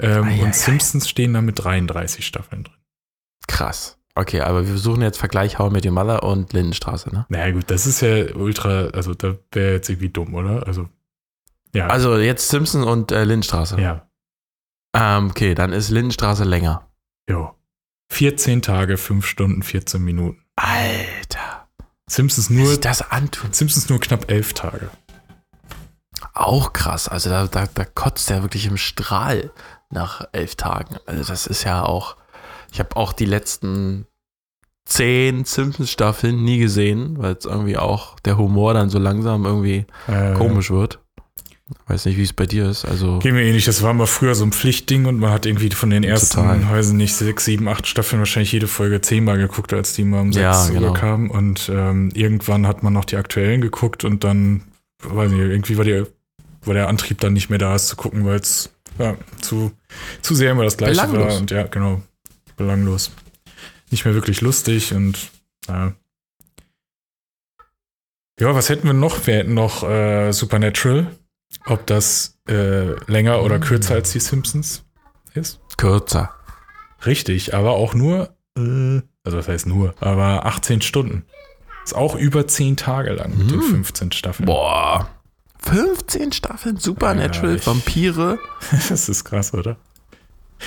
[0.00, 0.42] Ähm, ei, ei.
[0.44, 2.75] und Simpsons stehen da mit 33 Staffeln drin.
[3.46, 3.98] Krass.
[4.14, 7.26] Okay, aber wir suchen jetzt Vergleich How I Met Your Mother und Lindenstraße, ne?
[7.28, 10.66] Naja, gut, das ist ja ultra, also da wäre jetzt irgendwie dumm, oder?
[10.66, 10.88] Also,
[11.74, 11.88] ja.
[11.88, 13.80] Also jetzt Simpson und äh, Lindenstraße.
[13.80, 14.08] ja.
[14.96, 16.88] Ähm, okay, dann ist Lindenstraße länger.
[17.28, 17.54] Jo.
[18.10, 20.42] 14 Tage, 5 Stunden, 14 Minuten.
[20.56, 21.68] Alter.
[22.08, 23.52] Simpsons Nur sich das antun.
[23.52, 24.90] Simpsons nur knapp 11 Tage.
[26.32, 27.08] Auch krass.
[27.08, 29.50] Also da, da, da kotzt er wirklich im Strahl
[29.90, 30.96] nach elf Tagen.
[31.06, 32.16] Also das ist ja auch.
[32.76, 34.04] Ich habe auch die letzten
[34.84, 40.34] zehn Simpsons-Staffeln nie gesehen, weil es irgendwie auch der Humor dann so langsam irgendwie Äh,
[40.34, 40.98] komisch wird.
[41.86, 42.84] Weiß nicht, wie es bei dir ist.
[42.84, 45.70] Also Geht mir ähnlich, das war mal früher so ein Pflichtding und man hat irgendwie
[45.70, 46.70] von den ersten, Total.
[46.70, 50.20] weiß ich nicht, sechs, sieben, acht Staffeln wahrscheinlich jede Folge zehnmal geguckt, als die mal
[50.20, 50.88] um Ja, sechs genau.
[50.88, 51.30] Uhr kamen.
[51.30, 54.64] Und ähm, irgendwann hat man noch die aktuellen geguckt und dann,
[55.02, 56.04] weiß nicht, irgendwie war, die,
[56.66, 59.72] war der Antrieb dann nicht mehr da, es zu gucken, weil es ja, zu,
[60.20, 61.06] zu sehr immer das gleiche war.
[61.08, 61.40] Belanglos.
[61.40, 62.02] Und ja, genau,
[62.56, 63.10] belanglos.
[63.90, 65.30] nicht mehr wirklich lustig und
[65.68, 65.92] ja.
[68.38, 69.26] Ja, was hätten wir noch?
[69.26, 71.14] Wir hätten noch äh, Supernatural.
[71.66, 74.84] Ob das äh, länger oder kürzer als die Simpsons
[75.34, 75.60] ist?
[75.78, 76.34] Kürzer.
[77.06, 81.24] Richtig, aber auch nur, äh, also das heißt nur, aber 18 Stunden.
[81.84, 84.46] Ist auch über 10 Tage lang mit den 15 Staffeln.
[84.46, 85.08] Boah.
[85.60, 88.38] 15 Staffeln Supernatural, Ja, ich- Vampire.
[88.88, 89.76] Das ist krass, oder?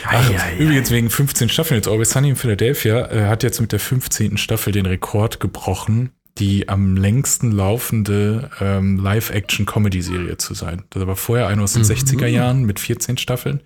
[0.07, 0.57] Ei, ei.
[0.57, 4.37] übrigens wegen 15 Staffeln jetzt Always Sunny in Philadelphia äh, hat jetzt mit der 15.
[4.37, 10.83] Staffel den Rekord gebrochen, die am längsten laufende ähm, Live-Action-Comedy-Serie zu sein.
[10.91, 11.87] Das war vorher eine aus den Mhm.
[11.87, 13.61] 60er Jahren mit 14 Staffeln.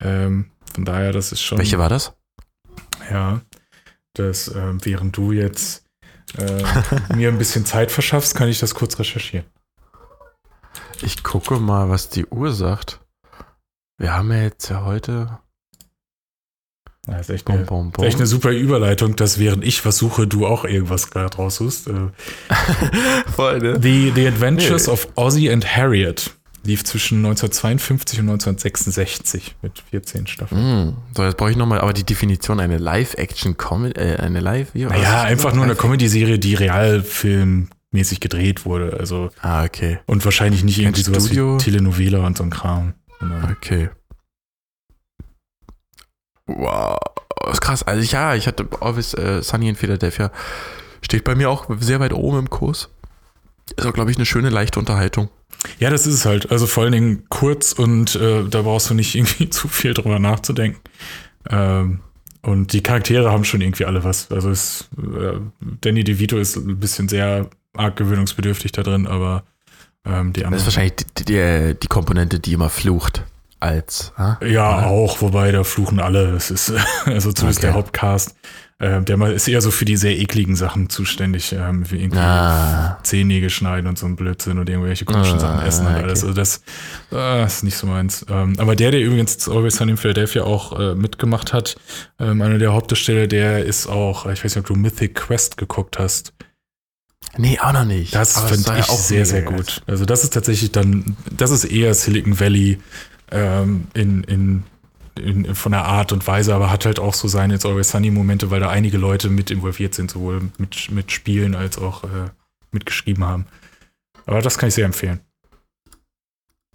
[0.00, 1.58] Ähm, von daher, das ist schon.
[1.58, 2.12] Welche war das?
[3.10, 3.40] Ja,
[4.14, 5.84] das, ähm, während du jetzt
[6.36, 6.62] äh,
[7.16, 9.46] mir ein bisschen Zeit verschaffst, kann ich das kurz recherchieren.
[11.02, 13.00] Ich gucke mal, was die Uhr sagt.
[13.98, 15.38] Wir haben ja jetzt ja heute.
[17.06, 19.84] Das ist echt Bum, eine, bum, das ist echt eine super Überleitung, dass während ich
[19.86, 21.88] was suche, du auch irgendwas gerade raussuchst.
[21.88, 21.92] Äh,
[23.34, 23.78] Voll, ne?
[23.80, 24.92] The, The Adventures Nee.
[24.92, 26.30] of Ozzy and Harriet
[26.64, 30.60] lief zwischen 1952 und 1966 mit 14 Staffeln.
[30.90, 34.90] Mm, so, jetzt brauche ich nochmal, aber die Definition, eine Live-Action-Comedy, äh, eine Live, was
[34.90, 38.98] Naja, einfach nur eine Comedy-Serie, die realfilmmäßig gedreht wurde.
[39.00, 40.00] Also, Ah, okay.
[40.04, 41.54] und wahrscheinlich nicht irgendwie sowas Studio?
[41.54, 42.92] wie Telenovela und so ein Kram.
[43.20, 43.90] Sondern- Okay.
[46.46, 46.96] Wow,
[47.44, 47.82] das ist krass.
[47.82, 50.30] Also ja, ich hatte Always äh, Sunny in Philadelphia.
[51.02, 52.88] Steht bei mir auch sehr weit oben im Kurs.
[53.76, 55.28] Ist auch, glaube ich, eine schöne, leichte Unterhaltung.
[55.78, 56.50] Ja, das ist es halt.
[56.50, 60.18] Also vor allen Dingen kurz und äh, da brauchst du nicht irgendwie zu viel drüber
[60.18, 60.80] nachzudenken.
[61.50, 62.00] Ähm,
[62.42, 64.30] und die Charaktere haben schon irgendwie alle was.
[64.32, 65.38] Also es, äh,
[65.80, 69.44] Danny DeVito ist ein bisschen sehr arg gewöhnungsbedürftig da drin, aber
[70.08, 73.24] ähm, die Das ist wahrscheinlich die, die, die Komponente, die immer flucht.
[73.60, 74.12] Als.
[74.16, 74.36] ah?
[74.46, 74.86] Ja, Oder?
[74.86, 76.30] auch, wobei da fluchen alle.
[76.36, 76.72] Es ist
[77.06, 77.66] also zumindest Okay.
[77.66, 78.36] der Hauptcast.
[78.80, 82.96] Ähm, der ist eher so für die sehr ekligen Sachen zuständig, ähm, wie irgendwie Ah.
[83.02, 86.02] Zehennägel schneiden und so ein Blödsinn und irgendwelche komischen Ah, Sachen essen und okay.
[86.04, 86.22] alles.
[86.22, 86.62] Also das
[87.10, 88.24] äh, ist nicht so meins.
[88.30, 91.74] Ähm, aber der, der übrigens Always Sunny in Philadelphia auch äh, mitgemacht hat,
[92.20, 95.98] ähm, einer der Hauptdarsteller, der ist auch, ich weiß nicht, ob du Mythic Quest geguckt
[95.98, 96.32] hast.
[97.36, 98.14] Nee, auch noch nicht.
[98.14, 99.82] Das finde ich ja auch sehr, sehr gut.
[99.86, 102.78] Also das ist tatsächlich dann, das ist eher Silicon Valley
[103.30, 104.64] ähm, in, in,
[105.16, 108.10] in, von der Art und Weise, aber hat halt auch so seine It's Always Sunny
[108.10, 112.30] Momente, weil da einige Leute mit involviert sind, sowohl mit, mit Spielen als auch äh,
[112.72, 113.46] mitgeschrieben haben.
[114.26, 115.20] Aber das kann ich sehr empfehlen.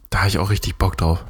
[0.09, 1.25] Da habe ich auch richtig Bock drauf.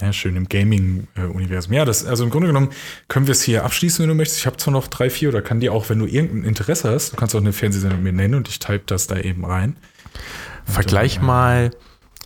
[0.00, 1.72] Ja, schön im Gaming-Universum.
[1.72, 2.70] Ja, das, also im Grunde genommen
[3.08, 4.40] können wir es hier abschließen, wenn du möchtest.
[4.40, 7.12] Ich habe zwar noch drei, vier oder kann dir auch, wenn du irgendein Interesse hast,
[7.12, 9.76] du kannst auch eine Fernsehsendung mir nennen und ich type das da eben rein.
[10.66, 11.70] Und Vergleich dann, äh, mal,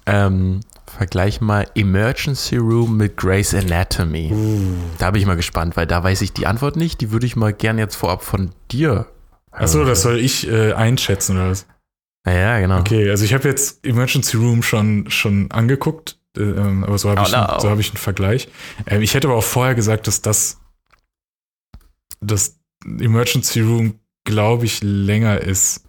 [0.07, 4.31] ähm, vergleich mal Emergency Room mit Grey's Anatomy.
[4.33, 4.75] Uh.
[4.99, 7.01] Da bin ich mal gespannt, weil da weiß ich die Antwort nicht.
[7.01, 9.07] Die würde ich mal gerne jetzt vorab von dir.
[9.51, 11.67] Achso, das soll ich äh, einschätzen oder was?
[12.27, 12.81] Ja, ja, genau.
[12.81, 17.25] Okay, also ich habe jetzt Emergency Room schon, schon angeguckt, ähm, aber so habe Oh
[17.27, 17.39] ich, no.
[17.39, 18.49] einen- so hab ich einen Vergleich.
[18.87, 20.61] Ähm, ich hätte aber auch vorher gesagt, dass das,
[22.21, 25.85] das Emergency Room, glaube ich, länger ist.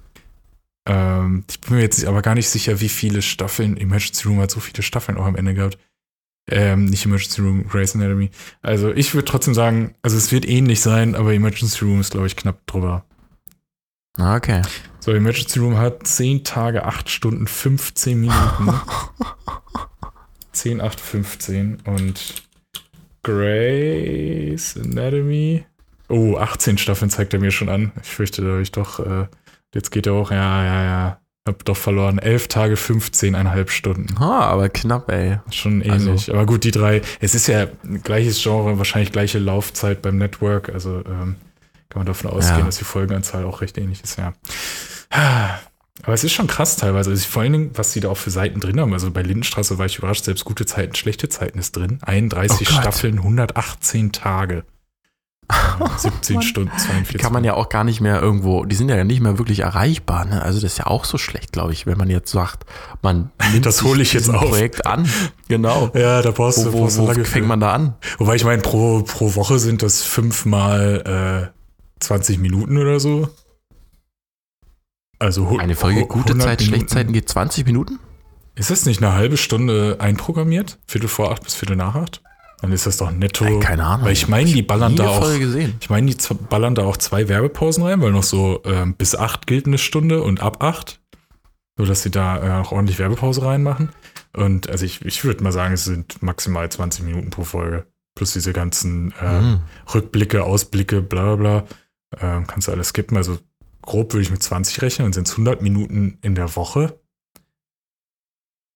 [0.87, 3.75] Ähm, ich bin mir jetzt aber gar nicht sicher, wie viele Staffeln.
[3.77, 5.77] Emergency Room hat so viele Staffeln auch am Ende gehabt.
[6.47, 8.29] Ähm, nicht Emergency Room, Grey's Anatomy.
[8.61, 12.27] Also ich würde trotzdem sagen, also es wird ähnlich sein, aber Emergency Room ist, glaube
[12.27, 13.03] ich, knapp drüber.
[14.17, 14.61] Ah, Okay.
[14.99, 18.73] So, Emergency Room hat 10 Tage, 8 Stunden, 15 Minuten.
[20.55, 21.77] 10, 8, 15.
[21.85, 22.43] Und
[23.23, 25.65] Grey's Anatomy.
[26.09, 27.91] Oh, 18 Staffeln zeigt er mir schon an.
[28.01, 28.99] Ich fürchte, da habe ich doch.
[28.99, 29.27] Äh,
[29.73, 30.31] jetzt geht er auch.
[30.31, 31.19] Ja, ja, ja.
[31.47, 32.17] Hab doch verloren.
[32.17, 34.17] 11 Tage, 15,5 Stunden.
[34.17, 35.39] Ah, aber knapp, ey.
[35.51, 36.29] Schon Also- ähnlich.
[36.31, 37.01] Aber gut, die drei.
[37.19, 37.67] Es ist ja
[38.03, 40.69] gleiches Genre, wahrscheinlich gleiche Laufzeit beim Network.
[40.69, 41.35] Also ähm,
[41.89, 42.65] kann man davon ausgehen, Ja.
[42.65, 44.33] dass die Folgenanzahl auch recht ähnlich ist, ja.
[46.03, 47.09] Aber es ist schon krass teilweise.
[47.11, 48.93] Also vor allen Dingen, was sie da auch für Seiten drin haben.
[48.93, 51.99] Also bei Lindenstraße war ich überrascht, selbst gute Zeiten, schlechte Zeiten ist drin.
[52.01, 52.73] 31 Oh.
[52.81, 54.63] Staffeln, 118 Tage.
[55.79, 56.43] Ja, 17 Mann.
[56.43, 59.19] Stunden, 42 Die kann man ja auch gar nicht mehr irgendwo, die sind ja nicht
[59.21, 60.41] mehr wirklich erreichbar, ne?
[60.41, 62.65] Also das ist ja auch so schlecht, glaube ich, wenn man jetzt sagt,
[63.03, 64.49] man nimmt Das hole ich jetzt auf.
[64.49, 65.07] Projekt an.
[65.47, 65.91] Genau.
[65.93, 67.49] Ja, da brauchst du, Wo, wo, brauchst wo lange fängt für.
[67.49, 67.93] man da an?
[68.17, 73.29] Wobei ich meine, pro, pro Woche sind das fünfmal äh, 20 Minuten oder so.
[75.25, 77.99] Also Eine Folge gute 100 Zeit, schlechte Zeiten geht 20 Minuten?
[78.53, 80.77] Ist das nicht eine halbe Stunde einprogrammiert?
[80.85, 82.21] Viertel vor acht bis Viertel nach acht?
[82.61, 83.43] Dann ist das doch netto.
[83.43, 84.05] Ey, keine Ahnung.
[84.05, 85.29] Weil ich meine, die ballern da auch.
[85.79, 89.47] Ich meine, die ballern da auch zwei Werbepausen rein, weil noch so ähm, bis acht
[89.47, 91.01] gilt eine Stunde und ab acht.
[91.77, 93.89] So dass sie da äh, auch ordentlich Werbepause reinmachen.
[94.33, 97.87] Und also ich, ich würde mal sagen, es sind maximal 20 Minuten pro Folge.
[98.13, 99.61] Plus diese ganzen äh, mhm.
[99.93, 101.65] Rückblicke, Ausblicke, bla bla
[102.11, 102.37] bla.
[102.39, 103.17] Äh, kannst du alles skippen.
[103.17, 103.39] Also
[103.85, 106.99] grob würde ich mit 20 rechnen, dann sind es 100 Minuten in der Woche.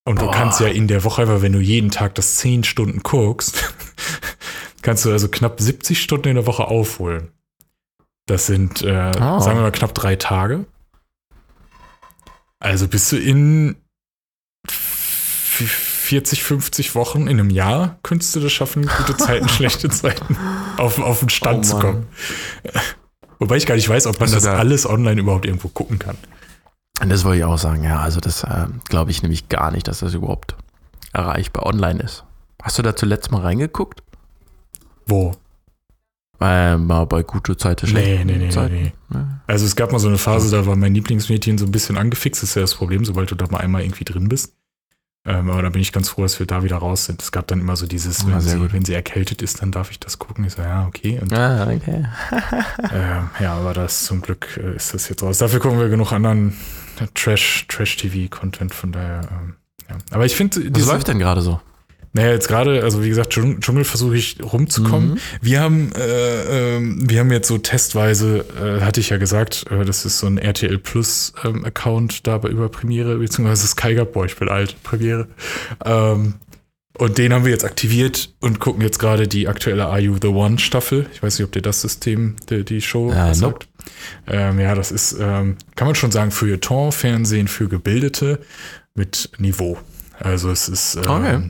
[0.06, 0.26] Und Boah.
[0.26, 3.74] du kannst ja in der Woche einfach, wenn du jeden Tag das 10 Stunden guckst,
[4.82, 7.32] kannst du also knapp 70 Stunden in der Woche aufholen.
[8.26, 9.40] Das sind, äh, oh.
[9.40, 10.66] sagen wir mal, knapp drei Tage.
[12.60, 13.76] Also bist du in
[14.68, 20.38] 40, 50 Wochen in einem Jahr, könntest du das schaffen, gute Zeiten, schlechte Zeiten
[20.78, 22.08] auf, auf den Stand oh zu kommen.
[23.40, 25.98] Wobei ich gar nicht weiß, ob man also das da alles online überhaupt irgendwo gucken
[25.98, 26.18] kann.
[27.08, 28.00] Das wollte ich auch sagen, ja.
[28.00, 30.56] Also das äh, glaube ich nämlich gar nicht, dass das überhaupt
[31.14, 32.26] erreichbar online ist.
[32.62, 34.04] Hast du da zuletzt mal reingeguckt?
[35.08, 35.32] Wo?
[36.42, 38.76] Äh, mal bei gute schlechte nee, nee, nee, Zeiten.
[38.76, 39.20] Nee, nee.
[39.48, 42.44] Also es gab mal so eine Phase, da war mein Lieblingsmädchen so ein bisschen angefixt.
[42.44, 44.54] Das ist ja das Problem, sobald du da mal einmal irgendwie drin bist.
[45.26, 47.22] Ähm, aber da bin ich ganz froh, dass wir da wieder raus sind.
[47.22, 50.00] Es gab dann immer so dieses, wenn, sie, wenn sie, erkältet ist, dann darf ich
[50.00, 50.46] das gucken.
[50.46, 51.20] Ich so, ja, okay.
[51.22, 52.06] Und, ah, okay.
[52.94, 55.38] ähm, ja, aber das zum Glück äh, ist das jetzt raus.
[55.38, 56.58] Dafür gucken wir genug anderen
[57.16, 59.56] Trash, Trash-TV-Content, von daher, ähm,
[59.90, 59.98] ja.
[60.12, 60.74] Aber ich finde.
[60.74, 61.60] Was läuft denn gerade so?
[62.14, 65.12] Naja, jetzt gerade, also wie gesagt, Dschungel versuche ich rumzukommen.
[65.12, 65.18] Mhm.
[65.42, 69.86] Wir haben, äh, äh, wir haben jetzt so testweise, äh, hatte ich ja gesagt, äh,
[69.86, 74.14] das ist so ein RTL Plus ähm, Account da bei über Premiere, beziehungsweise Sky Gap,
[74.14, 75.28] boah, ich bin alt, Premiere.
[75.86, 76.36] Ähm,
[76.98, 80.28] und den haben wir jetzt aktiviert und gucken jetzt gerade die aktuelle Are You the
[80.28, 81.06] One Staffel.
[81.14, 83.42] Ich weiß nicht, ob dir das System, die, die Show äh, sagt.
[83.42, 83.66] Nope.
[84.28, 88.40] Ähm, ja, das ist, ähm, kann man schon sagen, Feuilleton, Fernsehen für Gebildete
[88.96, 89.78] mit Niveau.
[90.20, 91.50] Also es ist, ähm, okay.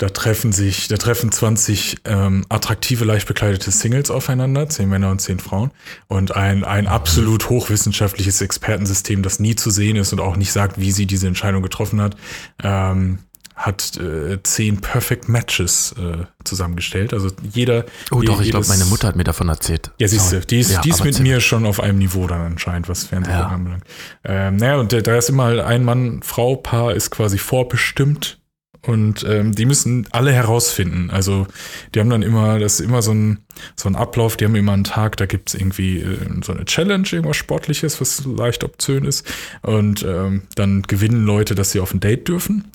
[0.00, 5.20] Da treffen sich, da treffen 20 ähm, attraktive, leicht bekleidete Singles aufeinander, zehn Männer und
[5.20, 5.72] zehn Frauen.
[6.08, 10.80] Und ein, ein absolut hochwissenschaftliches Expertensystem, das nie zu sehen ist und auch nicht sagt,
[10.80, 12.16] wie sie diese Entscheidung getroffen hat,
[12.62, 13.18] ähm,
[13.54, 17.12] hat äh, zehn Perfect Matches äh, zusammengestellt.
[17.12, 17.84] Also jeder.
[18.10, 19.90] Oh doch, ich glaube, meine Mutter hat mir davon erzählt.
[19.98, 22.40] Ja, siehst du, die ist, ja, die ist mit mir schon auf einem Niveau dann
[22.40, 23.48] anscheinend, was Fernsehen ja.
[23.48, 23.84] anbelangt.
[24.24, 28.39] Ähm, naja, und da ist immer ein Mann-Frau-Paar ist quasi vorbestimmt
[28.82, 31.10] und ähm, die müssen alle herausfinden.
[31.10, 31.46] Also
[31.94, 33.38] die haben dann immer, das ist immer so ein,
[33.76, 37.06] so ein Ablauf, die haben immer einen Tag, da gibt's irgendwie äh, so eine Challenge,
[37.10, 39.30] irgendwas Sportliches, was leicht obszön ist.
[39.60, 42.70] Und ähm, dann gewinnen Leute, dass sie auf ein Date dürfen.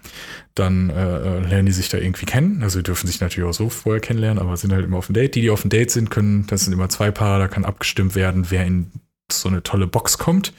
[0.54, 2.62] Dann äh, lernen die sich da irgendwie kennen.
[2.62, 5.14] Also die dürfen sich natürlich auch so vorher kennenlernen, aber sind halt immer auf ein
[5.14, 5.34] Date.
[5.34, 8.14] Die, die auf ein Date sind, können, das sind immer zwei Paare, da kann abgestimmt
[8.14, 8.92] werden, wer in
[9.32, 10.54] so eine tolle Box kommt.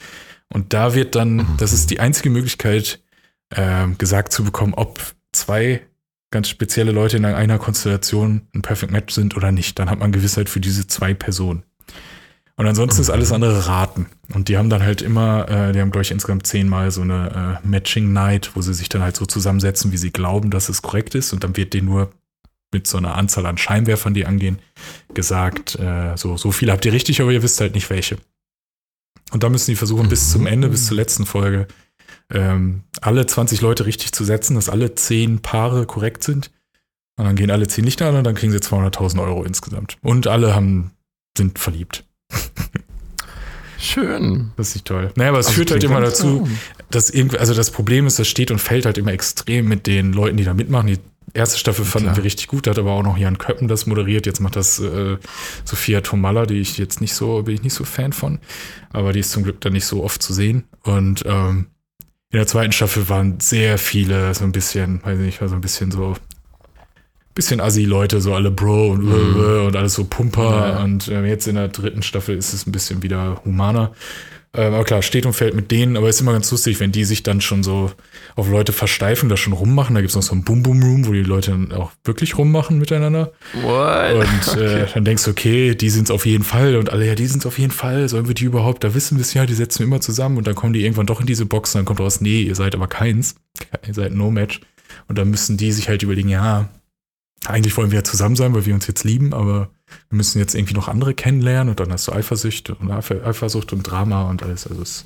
[0.53, 3.01] Und da wird dann, das ist die einzige Möglichkeit,
[3.51, 5.87] äh, gesagt zu bekommen, ob zwei
[6.31, 9.79] ganz spezielle Leute in einer Konstellation ein Perfect Match sind oder nicht.
[9.79, 11.63] Dann hat man Gewissheit für diese zwei Personen.
[12.57, 14.07] Und ansonsten ist alles andere Raten.
[14.33, 17.61] Und die haben dann halt immer, äh, die haben, glaube ich, insgesamt zehnmal so eine
[17.63, 20.81] äh, Matching Night, wo sie sich dann halt so zusammensetzen, wie sie glauben, dass es
[20.81, 21.35] korrekt ist.
[21.35, 22.11] Und dann wird denen nur
[22.73, 24.59] mit so einer Anzahl an Scheinwerfern, die angehen,
[25.13, 28.17] gesagt, äh, so, so viele habt ihr richtig, aber ihr wisst halt nicht welche.
[29.33, 31.67] Und da müssen die versuchen, bis zum Ende, bis zur letzten Folge,
[32.33, 36.51] ähm, alle 20 Leute richtig zu setzen, dass alle 10 Paare korrekt sind.
[37.19, 39.97] Und dann gehen alle 10 nicht an und dann kriegen sie 200.000 Euro insgesamt.
[40.03, 40.93] Und alle haben,
[41.37, 42.05] sind verliebt.
[43.79, 44.53] Schön.
[44.57, 45.13] Das ist nicht toll.
[45.17, 46.49] Naja, aber es also führt halt immer dazu,
[46.91, 50.13] dass irgendwie, also das Problem ist, das steht und fällt halt immer extrem mit den
[50.13, 50.87] Leuten, die da mitmachen.
[50.89, 50.99] Die
[51.35, 52.17] erste Staffel fanden Klar.
[52.17, 54.27] wir richtig gut, da hat aber auch noch Jan Köppen das moderiert.
[54.27, 55.19] Jetzt macht das äh,
[55.65, 58.39] Sophia Tomalla, die ich jetzt nicht so, bin ich nicht so Fan von.
[58.93, 60.65] Aber die ist zum Glück dann nicht so oft zu sehen.
[60.83, 61.67] Und ähm,
[62.37, 65.63] in der zweiten Staffel waren sehr viele, so ein bisschen, weiß nicht, war so ein
[65.63, 66.15] bisschen so,
[67.35, 69.67] bisschen Assi-Leute, so alle Bro und, mhm.
[69.69, 70.69] und alles so Pumper.
[70.69, 70.85] Ja.
[70.85, 73.93] Und äh, jetzt in der dritten Staffel ist es ein bisschen wieder humaner.
[74.55, 76.93] Ähm, aber klar, steht und fällt mit denen, aber es ist immer ganz lustig, wenn
[76.93, 77.93] die sich dann schon so
[78.37, 79.95] auf Leute versteifen, das schon rummachen.
[79.95, 82.39] Da gibt es noch so ein Boom Boom Room, wo die Leute dann auch wirklich
[82.39, 83.33] rummachen miteinander.
[83.63, 84.15] What?
[84.15, 84.87] Und äh, okay.
[84.95, 87.41] dann denkst du, okay, die sind es auf jeden Fall und alle, ja, die sind
[87.41, 88.09] es auf jeden Fall.
[88.09, 88.85] Sollen wir die überhaupt?
[88.85, 91.07] Da wissen wir es ja, die setzen wir immer zusammen und dann kommen die irgendwann
[91.07, 93.37] doch in diese Box und dann kommt raus, nee, ihr seid aber keins.
[93.87, 94.61] Ihr seid No Match.
[95.09, 96.69] Und dann müssen die sich halt überlegen, ja,
[97.45, 99.69] eigentlich wollen wir ja zusammen sein, weil wir uns jetzt lieben, aber
[100.09, 103.83] wir müssen jetzt irgendwie noch andere kennenlernen und dann hast du Eifersucht und Eifersucht und
[103.83, 104.67] Drama und alles.
[104.67, 105.05] Also es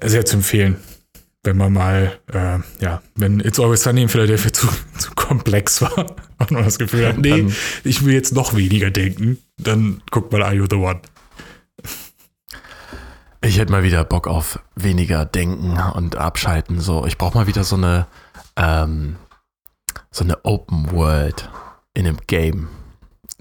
[0.00, 0.76] ist sehr zu empfehlen,
[1.44, 4.68] wenn man mal, äh, ja, wenn It's Always Sunny in Philadelphia zu,
[4.98, 5.98] zu komplex war
[6.38, 7.46] und man das Gefühl hat, nee,
[7.84, 11.00] ich will jetzt noch weniger denken, dann guck mal Are You the One.
[13.40, 16.80] Ich hätte mal wieder Bock auf weniger denken und abschalten.
[16.80, 18.08] So, ich brauche mal wieder so eine,
[18.56, 19.16] ähm,
[20.10, 21.48] so eine Open World
[21.94, 22.68] in einem Game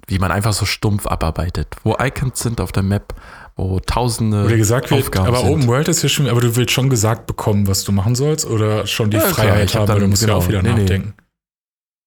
[0.07, 3.13] wie man einfach so stumpf abarbeitet, wo Icons sind auf der Map,
[3.55, 5.49] wo tausende oder gesagt wird, Aufgaben aber sind.
[5.49, 8.45] Open World ist ja schon, aber du willst schon gesagt bekommen, was du machen sollst
[8.45, 10.69] oder schon die ja, Freiheit klar, haben, weil du musst genau, ja auch wieder nee,
[10.69, 11.13] nachdenken.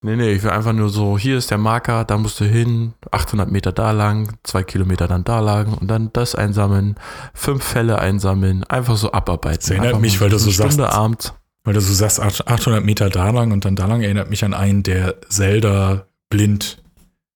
[0.02, 2.94] Nee, nee, ich will einfach nur so, hier ist der Marker, da musst du hin,
[3.10, 6.94] 800 Meter da lang, zwei Kilometer dann da lang und dann das einsammeln,
[7.34, 9.60] fünf Fälle einsammeln, einfach so abarbeiten.
[9.60, 11.34] Das erinnert mich, weil du so Stunde sagst- abends.
[11.64, 14.54] Weil du so sagst, 800 Meter da lang und dann da lang, erinnert mich an
[14.54, 16.82] einen, der Zelda blind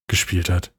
[0.09, 0.72] gespielt hat.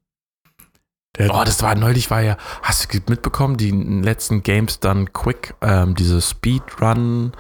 [1.18, 5.54] Der Oh, das war neulich, war ja, hast du mitbekommen, die letzten Games dann Quick,
[5.62, 7.32] ähm, diese Speedrun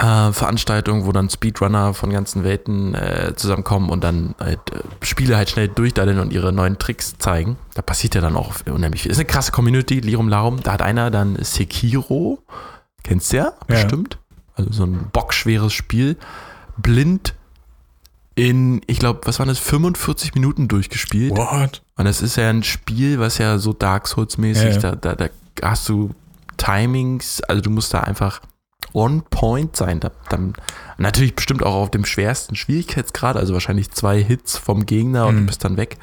[0.00, 5.36] äh, Veranstaltung, wo dann Speedrunner von ganzen Welten äh, zusammenkommen und dann halt, äh, Spiele
[5.36, 7.58] halt schnell durchdaddeln und ihre neuen Tricks zeigen.
[7.74, 9.12] Da passiert ja dann auch unheimlich viel.
[9.12, 10.62] Ist eine krasse Community, Lirum Larum.
[10.62, 12.38] Da hat einer dann Sekiro,
[13.02, 14.19] kennst du ja, bestimmt.
[14.60, 16.16] Also so ein bockschweres Spiel,
[16.76, 17.34] blind
[18.36, 21.36] in, ich glaube, was waren das, 45 Minuten durchgespielt.
[21.36, 21.82] What?
[21.96, 24.96] Und das ist ja ein Spiel, was ja so Dark Souls-mäßig, Ja, ja.
[24.96, 26.14] Da, da, da hast du
[26.56, 28.40] Timings, also du musst da einfach
[28.94, 30.00] on point sein.
[30.00, 30.54] Da, dann,
[30.96, 35.40] natürlich bestimmt auch auf dem schwersten Schwierigkeitsgrad, also wahrscheinlich zwei Hits vom Gegner und Mhm.
[35.40, 35.98] du bist dann weg.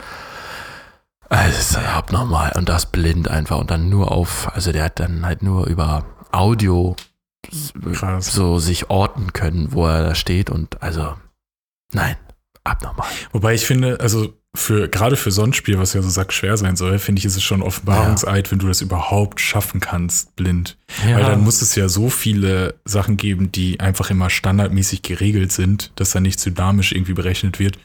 [1.30, 5.00] Also das ist abnormal und das blind einfach und dann nur auf, also der hat
[5.00, 6.96] dann halt nur über Audio
[7.94, 8.34] Krass.
[8.34, 11.16] so sich orten können, wo er da steht und also
[11.94, 12.16] nein,
[12.64, 13.08] abnormal.
[13.32, 16.76] Wobei ich finde, also für gerade für so ein Spiel, was ja so sackschwer sein
[16.76, 20.78] soll, finde ich, ist es schon Offenbarungseid, wenn du das überhaupt schaffen kannst, blind.
[21.06, 25.92] Weil dann muss es ja so viele Sachen geben, die einfach immer standardmäßig geregelt sind,
[25.96, 27.78] dass da nichts dynamisch irgendwie berechnet wird.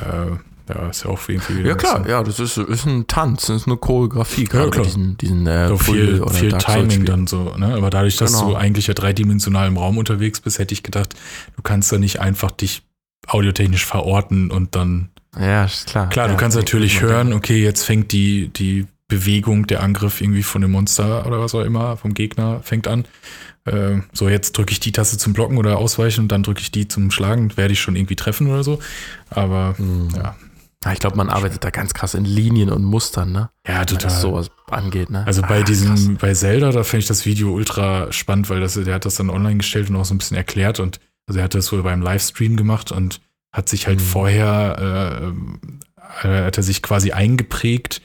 [0.00, 0.36] Äh,
[0.68, 1.62] ja, ist ja auch irgendwie.
[1.62, 4.84] Ja klar, ja, das ist, ist ein Tanz, das ist eine Choreografie, gerade klar.
[4.84, 7.74] diesen, diesen äh, So viel, viel Timing dann so, ne?
[7.74, 8.50] Aber dadurch, dass Genau.
[8.50, 11.14] du eigentlich ja dreidimensional im Raum unterwegs bist, hätte ich gedacht,
[11.56, 12.82] du kannst da nicht einfach dich
[13.28, 15.10] audiotechnisch verorten und dann.
[15.38, 16.08] Ja, ist klar.
[16.08, 20.42] Klar, ja, du kannst natürlich hören, okay, jetzt fängt die, die Bewegung, der Angriff irgendwie
[20.42, 23.04] von dem Monster oder was auch immer, vom Gegner, fängt an.
[23.64, 26.70] Äh, so, jetzt drücke ich die Taste zum Blocken oder Ausweichen und dann drücke ich
[26.70, 28.78] die zum Schlagen, werde ich schon irgendwie treffen oder so.
[29.28, 30.08] Aber Hm.
[30.16, 30.36] ja,
[30.86, 33.50] Ja, ich glaube, man arbeitet da ganz krass in Linien und Mustern, ne?
[33.66, 34.04] ja, total.
[34.04, 35.26] das sowas angeht, ne?
[35.26, 36.08] Also bei Ah, diesem, krass.
[36.20, 39.30] bei Zelda, da finde ich das Video ultra spannend, weil das, der hat das dann
[39.30, 42.02] online gestellt und auch so ein bisschen erklärt und also er hat das wohl beim
[42.02, 43.20] Livestream gemacht und
[43.52, 44.04] hat sich halt Mhm.
[44.04, 45.32] vorher,
[46.22, 48.00] äh, äh, hat er sich quasi eingeprägt,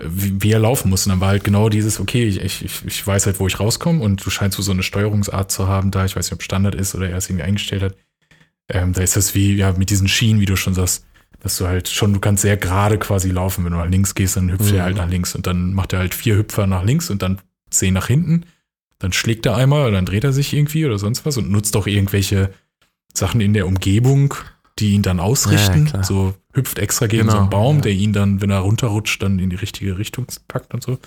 [0.00, 1.06] wie, wie er laufen muss.
[1.06, 4.02] Und dann war halt genau dieses, okay, ich, ich, ich weiß halt, wo ich rauskomme
[4.02, 6.94] und du scheinst so eine Steuerungsart zu haben da, ich weiß nicht, ob Standard ist
[6.94, 7.96] oder er es irgendwie eingestellt hat.
[8.68, 11.04] Ähm, da ist das wie, ja, mit diesen Schienen, wie du schon sagst,
[11.42, 13.64] dass du halt schon, du kannst sehr gerade quasi laufen.
[13.64, 14.76] Wenn du nach links gehst, dann hüpft Mhm.
[14.76, 17.40] er halt nach links und dann macht er halt vier Hüpfer nach links und dann
[17.70, 18.44] zehn nach hinten.
[18.98, 21.74] Dann schlägt er einmal oder dann dreht er sich irgendwie oder sonst was und nutzt
[21.76, 22.52] auch irgendwelche
[23.12, 24.34] Sachen in der Umgebung,
[24.78, 25.90] die ihn dann ausrichten.
[25.92, 27.82] Ja, so hüpft extra gegen Genau, so einen Baum, ja.
[27.82, 30.92] der ihn dann, wenn er runterrutscht, dann in die richtige Richtung packt und so.
[30.92, 31.00] Also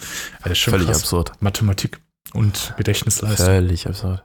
[0.44, 1.00] das ist schon Völlig krass.
[1.04, 1.32] absurd.
[1.40, 2.00] Mathematik
[2.34, 3.46] und Gedächtnisleistung.
[3.46, 4.24] Völlig absurd.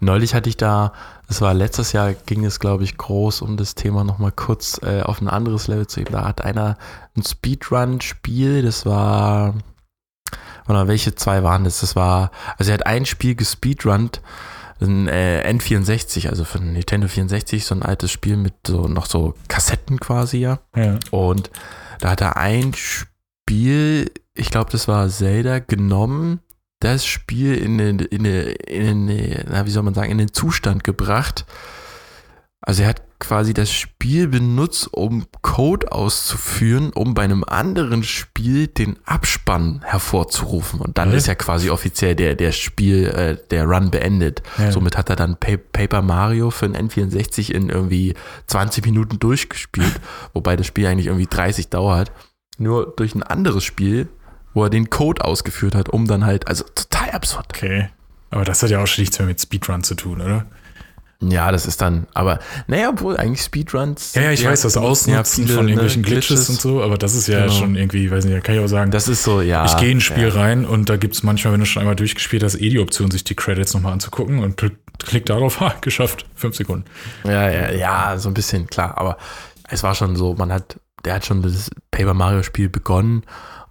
[0.00, 0.92] Neulich hatte ich da,
[1.26, 5.02] das war letztes Jahr, ging es, glaube ich, groß, um das Thema nochmal kurz äh,
[5.02, 6.12] auf ein anderes Level zu heben.
[6.12, 6.76] Da hat einer
[7.16, 9.54] ein Speedrun-Spiel, das war,
[10.68, 11.80] oder welche zwei waren das?
[11.80, 14.20] Das war, also er hat ein Spiel gespeedrunnt,
[14.80, 19.06] ein äh, N64, also für ein Nintendo 64, so ein altes Spiel mit so noch
[19.06, 20.60] so Kassetten quasi, ja.
[20.76, 20.98] Ja.
[21.10, 21.50] Und
[22.00, 26.40] da hat er ein Spiel, ich glaube, das war Zelda, genommen,
[26.80, 30.32] das Spiel in den, in den, in den, na, wie soll man sagen, in den
[30.32, 31.44] Zustand gebracht.
[32.60, 38.66] Also er hat quasi das Spiel benutzt, um Code auszuführen, um bei einem anderen Spiel
[38.66, 40.80] den Abspann hervorzurufen.
[40.80, 41.16] Und dann Okay.
[41.16, 44.42] ist ja quasi offiziell der, der Spiel, äh, der Run beendet.
[44.58, 44.70] Ja.
[44.70, 48.14] Somit hat er dann Pa- Paper Mario für ein N64 in irgendwie
[48.46, 50.00] 20 Minuten durchgespielt,
[50.34, 52.12] wobei das Spiel eigentlich irgendwie 30 dauert.
[52.58, 54.08] Nur durch ein anderes Spiel,
[54.58, 57.46] wo er den Code ausgeführt hat, um dann halt, also total absurd.
[57.50, 57.90] Okay.
[58.30, 60.46] Aber das hat ja auch schon nichts mehr mit Speedrun zu tun, oder?
[61.22, 64.14] Ja, das ist dann, aber naja, obwohl eigentlich Speedruns.
[64.14, 66.82] Ja, ja, ich weiß, das benutzen ja Ausnutzen viele, von ne, irgendwelchen Glitches, und so,
[66.82, 67.52] aber das ist ja Genau.
[67.52, 69.64] schon irgendwie, weiß nicht, da kann ich auch sagen, Das ist so, ja.
[69.64, 70.34] ich gehe in ein Spiel ja.
[70.34, 73.12] rein und da gibt es manchmal, wenn du schon einmal durchgespielt hast, eh die Option,
[73.12, 76.84] sich die Credits nochmal anzugucken und klick, klick darauf, ha, geschafft, fünf Sekunden.
[77.22, 78.98] Ja, ja, ja, so ein bisschen, klar.
[78.98, 79.18] Aber
[79.68, 83.22] es war schon so, man hat, der hat schon das Paper Mario Spiel begonnen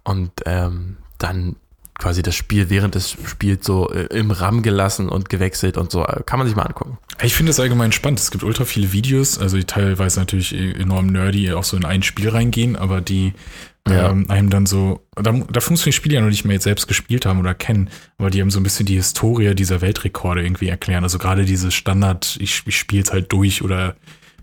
[0.08, 1.56] und ähm, dann
[1.98, 6.04] quasi das Spiel während des Spiels so äh, im RAM gelassen und gewechselt und so.
[6.06, 6.96] Äh, Kann man sich mal angucken.
[7.22, 8.20] Ich finde das allgemein spannend.
[8.20, 12.02] Es gibt ultra viele Videos, also die teilweise natürlich enorm nerdy auch so in ein
[12.04, 13.32] Spiel reingehen, aber die
[13.88, 14.10] Ja.
[14.10, 17.26] ähm, einem dann so, da, muss ich Spiele ja noch nicht mehr jetzt selbst gespielt
[17.26, 21.02] haben oder kennen, aber die haben so ein bisschen die Historie dieser Weltrekorde irgendwie erklären.
[21.04, 23.96] Also gerade diese Standard, ich, ich spiele es halt durch oder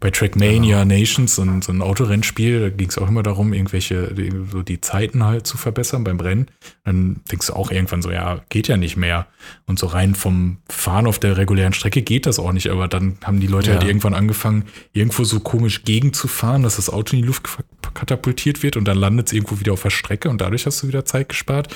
[0.06, 1.00] bei Trackmania genau.
[1.00, 4.14] Nations, so ein, so ein Autorennspiel, da ging es auch immer darum, irgendwelche,
[4.52, 6.46] so die Zeiten halt zu verbessern beim Rennen.
[6.84, 9.26] Dann denkst du auch irgendwann so, ja, geht ja nicht mehr.
[9.66, 12.70] Und so rein vom Fahren auf der regulären Strecke geht das auch nicht.
[12.70, 13.78] Aber dann haben die Leute ja.
[13.78, 17.50] halt irgendwann angefangen, irgendwo so komisch gegenzufahren, dass das Auto in die Luft
[17.96, 20.88] katapultiert wird und dann landet es irgendwo wieder auf der Strecke und dadurch hast du
[20.88, 21.74] wieder Zeit gespart.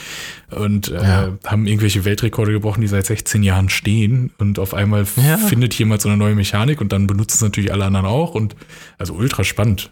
[0.51, 1.37] Und äh, ja.
[1.47, 4.31] haben irgendwelche Weltrekorde gebrochen, die seit 16 Jahren stehen.
[4.37, 5.37] Und auf einmal ja.
[5.37, 8.18] findet jemand so eine neue Mechanik und dann benutzen es natürlich alle anderen auch.
[8.27, 8.55] Und
[8.97, 9.91] also ultra spannend.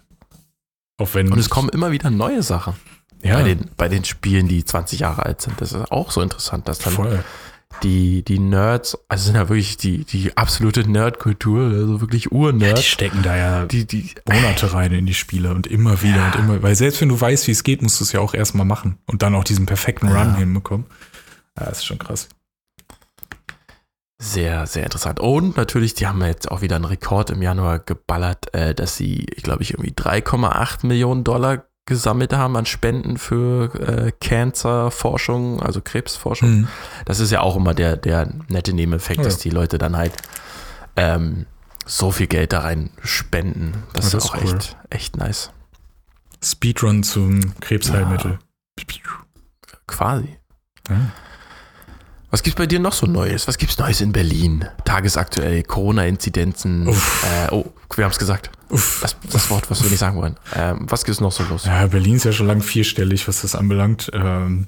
[0.98, 2.74] Auch wenn und es kommen immer wieder neue Sachen.
[3.24, 3.36] Ja.
[3.36, 5.60] Bei den, bei den Spielen, die 20 Jahre alt sind.
[5.60, 7.24] Das ist auch so interessant, dass dann Voll.
[7.82, 12.70] die, die Nerds, also sind ja wirklich die, die absolute Nerdkultur, also wirklich Urnerds.
[12.70, 16.18] Ja, die stecken da ja die, die, Monate rein in die Spiele und immer wieder
[16.18, 16.28] ja.
[16.28, 18.36] und immer, weil selbst wenn du weißt, wie es geht, musst du es ja auch
[18.36, 20.86] erstmal machen und dann auch diesen perfekten Run hinbekommen.
[21.60, 22.30] Ja, das ist schon krass.
[24.20, 25.20] Sehr, sehr interessant.
[25.20, 29.28] Und natürlich, die haben jetzt auch wieder einen Rekord im Januar geballert, äh, dass sie,
[29.36, 35.82] ich glaube ich, irgendwie 3,8 Millionen Dollar gesammelt haben an Spenden für äh, Cancer-Forschung, also
[35.82, 36.62] Krebsforschung.
[36.62, 36.68] Mhm.
[37.06, 39.24] Das ist ja auch immer der, der nette Nebeneffekt, ja.
[39.24, 40.14] dass die Leute dann halt
[40.96, 41.46] ähm,
[41.86, 43.84] so viel Geld da rein spenden.
[43.94, 44.56] Das, ja, das ist auch cool.
[44.56, 45.52] echt, echt nice.
[46.44, 48.40] Speedrun zum Krebsheilmittel.
[48.80, 49.78] Ja.
[49.88, 50.38] Quasi.
[50.90, 50.96] Ja.
[52.38, 53.48] Was gibt's bei dir noch so Neues?
[53.48, 54.64] Was gibt's Neues in Berlin?
[54.86, 56.88] Tagesaktuell, Corona-Inzidenzen.
[56.88, 56.92] Äh,
[57.50, 57.66] oh,
[57.96, 58.52] wir haben es gesagt.
[58.70, 60.36] Das, das, Wort, was wir nicht sagen wollen.
[60.56, 61.66] Ähm, was gibt's noch so los?
[61.66, 64.12] Ja, Berlin ist ja schon lange vierstellig, was das anbelangt.
[64.14, 64.68] Ähm,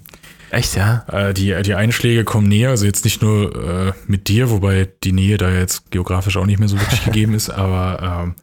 [0.49, 1.05] Echt, ja?
[1.11, 5.11] Äh, die, die Einschläge kommen näher, also jetzt nicht nur äh, mit dir, wobei die
[5.11, 8.36] Nähe da jetzt geografisch auch nicht mehr so wirklich gegeben ist, aber ähm,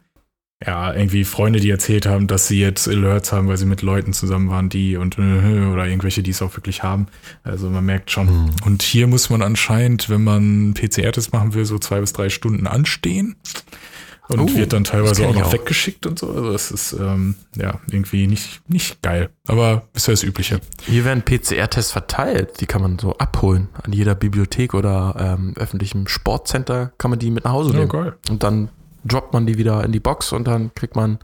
[0.65, 4.11] ja, irgendwie Freunde, die erzählt haben, dass sie jetzt Alerts haben, weil sie mit Leuten
[4.11, 5.21] zusammen waren, die und äh,
[5.71, 7.07] oder irgendwelche, die es auch wirklich haben.
[7.43, 8.25] Also man merkt schon.
[8.25, 8.49] Mhm.
[8.65, 12.65] Und hier muss man anscheinend, wenn man PCR-Test machen will, so zwei bis drei Stunden
[12.65, 13.35] anstehen.
[14.29, 15.53] Und oh, wird dann teilweise auch noch auch.
[15.53, 16.29] weggeschickt und so.
[16.29, 19.29] Also es ist ähm, ja irgendwie nicht, nicht geil.
[19.47, 20.59] Aber ist ja das Übliche.
[20.85, 22.59] Hier werden PCR-Tests verteilt.
[22.59, 23.69] Die kann man so abholen.
[23.83, 27.89] An jeder Bibliothek oder ähm, öffentlichem Sportcenter kann man die mit nach Hause nehmen.
[27.93, 28.15] Ja, geil.
[28.29, 28.69] Und dann
[29.07, 31.19] droppt man die wieder in die Box und dann kriegt man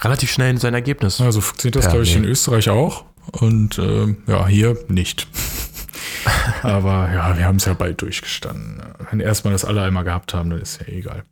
[0.00, 1.20] relativ schnell sein Ergebnis.
[1.20, 3.04] Also funktioniert das, glaube ich, in Österreich auch.
[3.32, 5.28] Und äh, ja, hier nicht.
[6.62, 8.82] Aber ja, wir haben es ja bald durchgestanden.
[9.10, 11.24] Wenn erstmal das alle einmal gehabt haben, dann ist ja egal.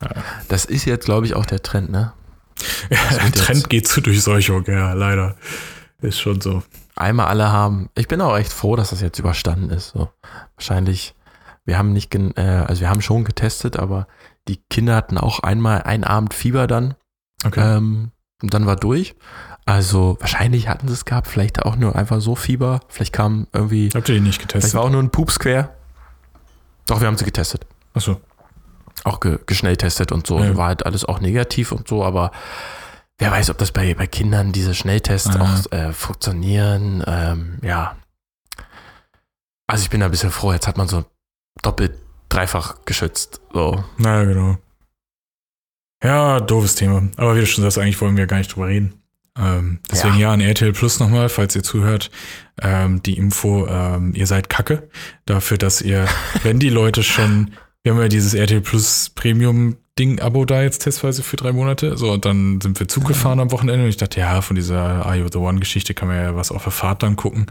[0.00, 0.10] Ja.
[0.48, 2.12] Das ist jetzt, glaube ich, auch der Trend, ne?
[2.90, 5.36] Ja, der Trend geht zu Durchseuchung, ja, leider.
[6.00, 6.62] Ist schon so.
[6.96, 7.88] Einmal alle haben.
[7.96, 9.90] Ich bin auch echt froh, dass das jetzt überstanden ist.
[9.90, 10.10] So.
[10.56, 11.14] Wahrscheinlich,
[11.64, 14.06] wir haben nicht, äh, also wir haben schon getestet, aber
[14.48, 16.94] die Kinder hatten auch einmal einen Abend Fieber dann.
[17.44, 17.76] Okay.
[17.76, 18.10] Ähm,
[18.42, 19.14] und dann war durch.
[19.64, 22.80] Also wahrscheinlich hatten sie es gehabt, vielleicht auch nur einfach so Fieber.
[22.88, 23.90] Vielleicht kam irgendwie.
[23.94, 24.62] Habt ihr die nicht getestet?
[24.62, 25.76] Vielleicht war auch nur ein Pups quer.
[26.86, 27.64] Doch, wir haben sie getestet.
[27.94, 28.20] Achso.
[29.04, 30.42] Auch ge geschnelltestet und so.
[30.42, 30.56] Ja.
[30.56, 32.32] War halt alles auch negativ und so, aber
[33.18, 35.42] wer weiß, ob das bei, bei Kindern diese Schnelltests Aha.
[35.42, 37.04] auch äh, funktionieren.
[37.06, 37.96] Ähm, ja.
[39.68, 41.04] Also ich bin da ein bisschen froh, jetzt hat man so
[41.62, 41.94] doppelt
[42.32, 43.40] dreifach geschützt.
[43.52, 43.84] So.
[43.98, 44.58] Na genau.
[46.02, 47.02] Ja, doofes Thema.
[47.16, 48.94] Aber wie du schon sagst, eigentlich wollen wir gar nicht drüber reden.
[49.38, 50.20] Ähm, deswegen ja.
[50.20, 52.10] ja, an RTL Plus nochmal, falls ihr zuhört,
[52.60, 54.88] ähm, die Info, ähm, ihr seid Kacke
[55.24, 56.06] dafür, dass ihr,
[56.42, 57.52] wenn die Leute schon,
[57.82, 61.96] wir haben ja dieses RTL Plus Premium Ding-Abo da jetzt testweise für drei Monate.
[61.98, 65.06] So, und dann sind wir Zug gefahren am Wochenende und ich dachte, ja, von dieser
[65.06, 67.46] Are You the One-Geschichte kann man ja was auf der Fahrt dann gucken.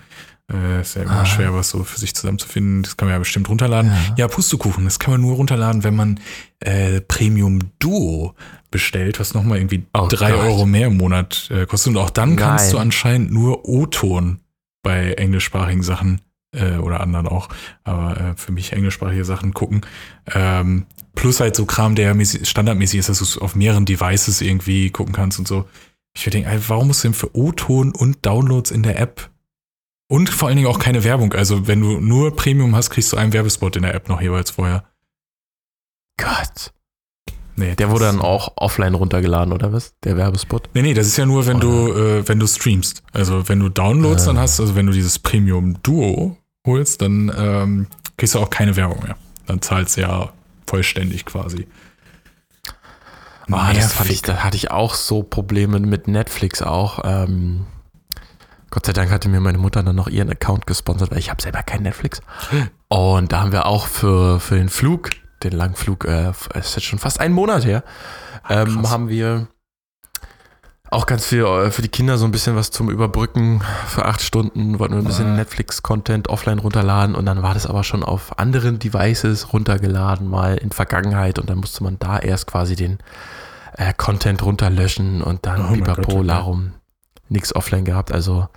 [0.52, 1.26] Äh, ist ja immer ah.
[1.26, 2.84] schwer, was so für sich zusammenzufinden.
[2.84, 3.92] Das kann man ja bestimmt runterladen.
[3.92, 6.20] Ja, ja Pustekuchen, das kann man nur runterladen, wenn man
[6.60, 8.36] äh, Premium Duo
[8.70, 10.42] bestellt, was nochmal irgendwie oh drei Gott.
[10.42, 11.94] Euro mehr im Monat äh, kostet.
[11.94, 12.38] Und auch dann Nein.
[12.38, 14.40] kannst du anscheinend nur O-Ton
[14.84, 16.22] bei englischsprachigen Sachen
[16.56, 17.50] äh, oder anderen auch,
[17.84, 19.82] aber äh, für mich englischsprachige Sachen gucken.
[20.34, 20.86] Ähm,
[21.16, 25.14] plus halt so Kram, der standardmäßig ist, dass du es auf mehreren Devices irgendwie gucken
[25.14, 25.66] kannst und so.
[26.14, 29.30] Ich würde denken, warum musst du denn für O-Ton und Downloads in der App
[30.12, 31.32] und vor allen Dingen auch keine Werbung.
[31.32, 34.52] Also wenn du nur Premium hast, kriegst du einen Werbespot in der App noch jeweils
[34.52, 34.84] vorher.
[36.18, 36.74] Gott.
[37.56, 39.94] Nee, der wurde dann auch offline runtergeladen, oder was?
[40.04, 40.70] Der Werbespot?
[40.74, 41.66] Nee, nee, das ist ja nur, wenn oder?
[41.66, 43.04] du, äh, wenn du streamst.
[43.14, 44.26] Also wenn du Downloads äh.
[44.26, 46.36] dann hast, also wenn du dieses Premium Duo
[46.68, 47.88] holst, dann ähm,
[48.18, 49.16] kriegst du auch keine Werbung mehr.
[49.46, 50.34] Dann zahlst du ja
[50.68, 51.68] vollständig quasi.
[53.50, 57.00] Oh, das fand ich, da hatte ich auch so Probleme mit Netflix auch.
[57.06, 57.66] Ähm,
[58.72, 61.42] Gott sei Dank hatte mir meine Mutter dann noch ihren Account gesponsert, weil ich habe
[61.42, 62.22] selber kein Netflix.
[62.88, 65.10] Und da haben wir auch für, für den Flug,
[65.44, 67.84] den Langflug, äh, es ist jetzt schon fast einen Monat her,
[68.50, 69.48] ähm, haben wir
[70.90, 74.22] auch ganz viel äh, für die Kinder so ein bisschen was zum Überbrücken für acht
[74.22, 78.38] Stunden, wollten wir ein bisschen Netflix-Content offline runterladen und dann war das aber schon auf
[78.40, 83.00] anderen Devices runtergeladen, mal in Vergangenheit und dann musste man da erst quasi den
[83.78, 86.22] äh, Content runterlöschen und dann Oh okay.
[86.22, 86.74] Larum,
[87.30, 88.12] nix offline gehabt.
[88.12, 88.50] Also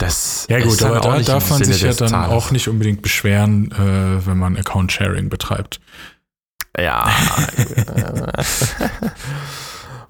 [0.00, 2.30] das Ja gut, aber da darf man sich ja dann Zahlers.
[2.30, 5.80] auch nicht unbedingt beschweren, äh, wenn man Account-Sharing betreibt.
[6.78, 7.08] Ja.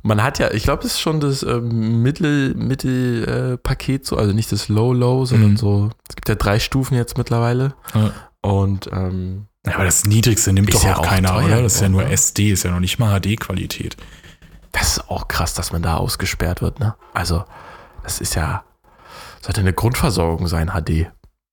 [0.03, 4.33] Man hat ja, ich glaube, das ist schon das ähm, Mittel, Mittel äh, so, also
[4.33, 5.57] nicht das Low Low, sondern Mhm.
[5.59, 5.91] so.
[6.09, 7.75] Es gibt ja drei Stufen jetzt mittlerweile.
[7.95, 8.11] Ja.
[8.41, 11.63] Und ähm, Ja, aber das Niedrigste nimmt doch ja auch auch keiner, teuer oder?
[11.63, 12.11] Das ist ja nur ne?
[12.13, 13.97] SD, ist ja noch nicht mal HD-Qualität.
[14.73, 16.95] das ist auch krass, dass man da ausgesperrt wird, ne?
[17.13, 17.45] Also,
[18.03, 18.65] das ist ja,
[19.41, 21.11] sollte eine Grundversorgung sein, HD.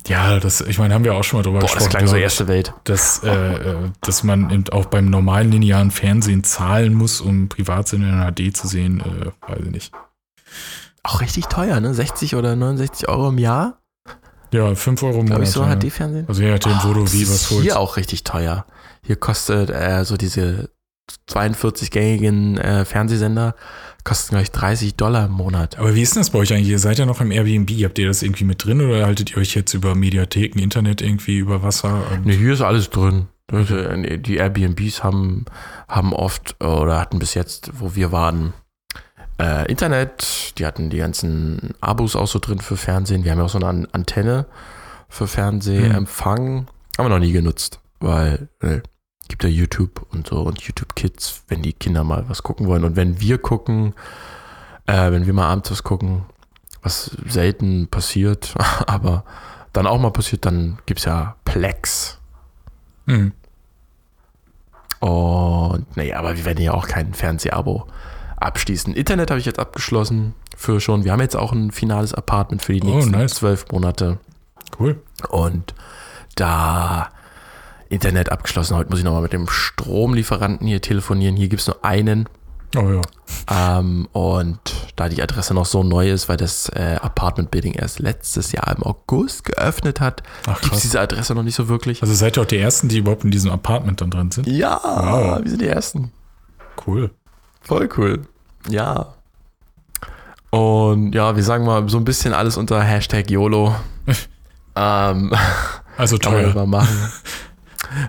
[0.08, 1.84] Ja, das, ich meine, haben wir auch schon mal drüber Boah, gesprochen.
[1.86, 2.74] das klang so ich, erste Welt.
[2.86, 8.08] dass, äh, äh, dass man eben auch beim normalen linearen Fernsehen zahlen muss, um Privatsender
[8.08, 9.92] in HD zu sehen, äh, weiß ich nicht.
[11.04, 11.94] Auch richtig teuer, ne?
[11.94, 13.82] 60 oder 69 Euro im Jahr,
[14.52, 15.48] Ja, 5 Euro im glaube Monat.
[15.48, 15.76] ich, so ja.
[15.76, 16.26] HD-Fernsehen.
[16.28, 17.64] Also je nachdem, wo Oh, du das wie was holst.
[17.64, 18.66] Hier auch richtig teuer.
[19.04, 20.70] Hier kostet äh, so diese
[21.28, 23.56] 42 gängigen äh, Fernsehsender
[24.04, 25.78] kosten gleich 30 Dollar im Monat.
[25.78, 26.70] Aber wie ist denn das bei euch eigentlich?
[26.70, 27.70] Ihr seid ja noch im Airbnb.
[27.84, 31.38] Habt ihr das irgendwie mit drin oder haltet ihr euch jetzt über Mediatheken, Internet irgendwie
[31.38, 32.02] über Wasser?
[32.24, 33.28] Ne, hier ist alles drin.
[33.48, 35.46] Das, äh, Die Airbnbs haben,
[35.90, 38.54] haben oft oder hatten bis jetzt, wo wir waren,
[39.42, 40.54] äh, Internet.
[40.58, 43.24] Die hatten die ganzen Abos auch so drin für Fernsehen.
[43.26, 44.46] Wir haben ja auch so eine An- Antenne
[45.10, 46.68] für Fernsehempfang.
[46.98, 48.80] Haben wir noch nie genutzt, weil äh,
[49.28, 52.84] gibt ja YouTube und so und YouTube Kids, wenn die Kinder mal was gucken wollen.
[52.84, 53.94] Und wenn wir gucken,
[54.86, 56.24] äh, wenn wir mal abends was gucken,
[56.82, 58.56] was selten passiert,
[58.88, 59.24] aber
[59.74, 62.18] dann auch mal passiert, dann gibt es ja Plex.
[63.08, 63.32] Hm.
[65.00, 67.88] Und nee, aber wir werden ja auch kein Fernsehabo
[68.38, 68.94] abschließen.
[68.94, 71.04] Internet habe ich jetzt abgeschlossen für schon.
[71.04, 73.36] Wir haben jetzt auch ein finales Apartment für die Oh, nächsten nice.
[73.36, 74.20] zwölf Monate.
[74.80, 75.02] Cool.
[75.30, 75.76] Und
[76.36, 77.10] da
[77.90, 78.76] Internet abgeschlossen.
[78.76, 81.36] Heute muss ich nochmal mit dem Stromlieferanten hier telefonieren.
[81.36, 82.28] Hier gibt es nur einen.
[82.76, 83.02] Oh ja.
[83.80, 84.60] Ähm, und
[84.98, 88.76] da die Adresse noch so neu ist, weil das äh, Apartment Building erst letztes Jahr
[88.76, 90.22] im August geöffnet hat,
[90.62, 92.02] gibt es diese Adresse noch nicht so wirklich.
[92.02, 94.48] Also seid ihr auch die Ersten, die überhaupt in diesem Apartment dann drin sind?
[94.48, 95.40] ja, Wow.
[95.44, 96.12] wir sind die Ersten.
[96.86, 97.10] Cool.
[97.62, 98.24] Voll cool.
[98.70, 99.14] Ja.
[100.50, 103.76] Und ja, wir sagen mal so ein bisschen alles unter Hashtag YOLO.
[104.76, 105.32] ähm,
[105.98, 106.54] Also kann man teuer.
[106.54, 107.12] mal machen.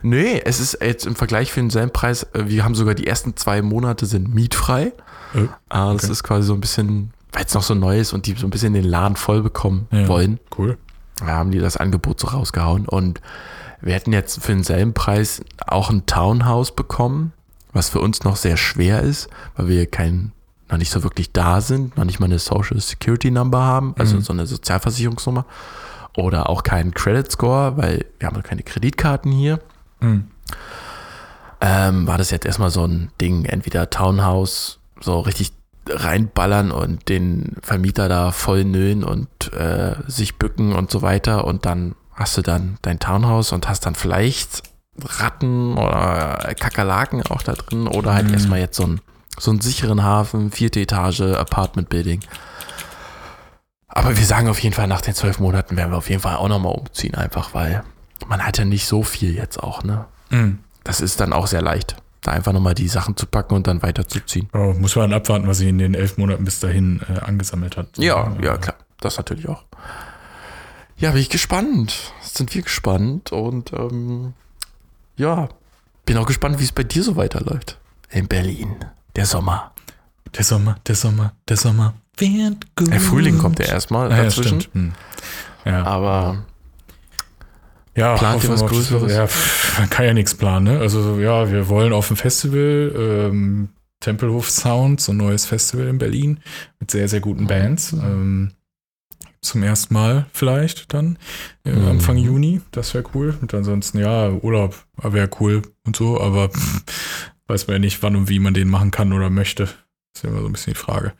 [0.02, 3.36] nee, es ist jetzt im Vergleich für denselben Preis, äh, wir haben sogar die ersten
[3.36, 4.92] zwei Monate sind mietfrei.
[5.34, 6.12] Äh, Äh, Das Okay.
[6.12, 8.50] ist quasi so ein bisschen, weil es noch so neu ist und die so ein
[8.50, 10.08] bisschen den Laden voll bekommen Ja.
[10.08, 10.40] wollen.
[10.56, 10.78] Cool.
[11.20, 12.86] Da haben die das Angebot so rausgehauen.
[12.88, 13.20] Und
[13.80, 17.32] wir hätten jetzt für denselben Preis auch ein Townhouse bekommen,
[17.72, 20.32] was für uns noch sehr schwer ist, weil wir kein,
[20.70, 24.16] noch nicht so wirklich da sind, noch nicht mal eine Social Security Number haben, also
[24.16, 24.22] Mhm.
[24.22, 25.44] so eine Sozialversicherungsnummer.
[26.16, 29.60] Oder auch keinen Credit Score, weil wir haben keine Kreditkarten hier.
[30.00, 30.28] Hm.
[31.60, 35.52] Ähm, war das jetzt erstmal so ein Ding, entweder Townhouse so richtig
[35.88, 41.64] reinballern und den Vermieter da voll nölen und äh, sich bücken und so weiter und
[41.66, 44.62] dann hast du dann dein Townhouse und hast dann vielleicht
[45.00, 48.34] Ratten oder Kakerlaken auch da drin oder halt Mhm.
[48.34, 49.00] erstmal jetzt so einen,
[49.38, 52.20] so einen sicheren Hafen, vierte Etage, Apartment Building.
[53.98, 56.36] Aber wir sagen auf jeden Fall, nach den zwölf Monaten werden wir auf jeden Fall
[56.36, 57.82] auch nochmal umziehen, einfach weil
[58.28, 60.06] man hat ja nicht so viel jetzt auch, ne?
[60.30, 60.60] Hm.
[60.84, 63.82] Das ist dann auch sehr leicht, da einfach nochmal die Sachen zu packen und dann
[63.82, 64.48] weiterzuziehen.
[64.54, 67.98] Oh, muss man abwarten, was sie in den elf Monaten bis dahin äh, angesammelt hat.
[67.98, 68.76] Ja, ja, klar.
[69.00, 69.64] Das natürlich auch.
[70.96, 72.12] Ja, bin ich gespannt.
[72.22, 74.32] Sind wir gespannt und ähm,
[75.16, 75.48] ja,
[76.04, 77.78] bin auch gespannt, wie es bei dir so weiterläuft.
[78.10, 78.76] In Berlin.
[79.16, 79.72] Der Sommer.
[80.36, 82.90] Der Sommer, der Sommer, der Sommer wird gut.
[82.90, 84.60] Der Frühling kommt ja erstmal ja, dazwischen.
[84.60, 84.74] stimmt.
[84.74, 84.92] Hm.
[85.64, 86.44] Ja, aber
[87.96, 89.12] ja Plant ihr was Größeres?
[89.12, 89.28] Ja,
[89.78, 90.80] man kann ja nichts planen, ne?
[90.80, 93.68] Also ja, wir wollen auf dem Festival, ähm,
[94.00, 96.38] Tempelhof Sound, so ein neues Festival in Berlin
[96.78, 97.92] mit sehr, sehr guten Bands.
[97.92, 98.52] Ähm,
[99.40, 101.18] zum ersten Mal vielleicht dann
[101.64, 101.88] äh, Mhm.
[101.88, 102.60] Anfang Juni.
[102.70, 103.36] Das wäre cool.
[103.40, 106.84] Und ansonsten, ja, Urlaub wäre cool und so, aber pff,
[107.46, 109.64] weiß man ja nicht, wann und wie man den machen kann oder möchte.
[109.64, 109.74] Das
[110.16, 111.12] ist ja immer so ein bisschen die Frage.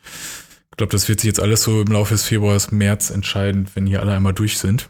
[0.79, 3.85] Ich glaube, das wird sich jetzt alles so im Laufe des Februars, März entscheiden, wenn
[3.85, 4.89] hier alle einmal durch sind.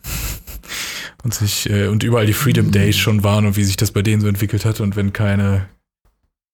[1.25, 4.03] Und sich, äh, und überall die Freedom Days schon waren und wie sich das bei
[4.03, 4.81] denen so entwickelt hat.
[4.81, 5.67] Und wenn keine,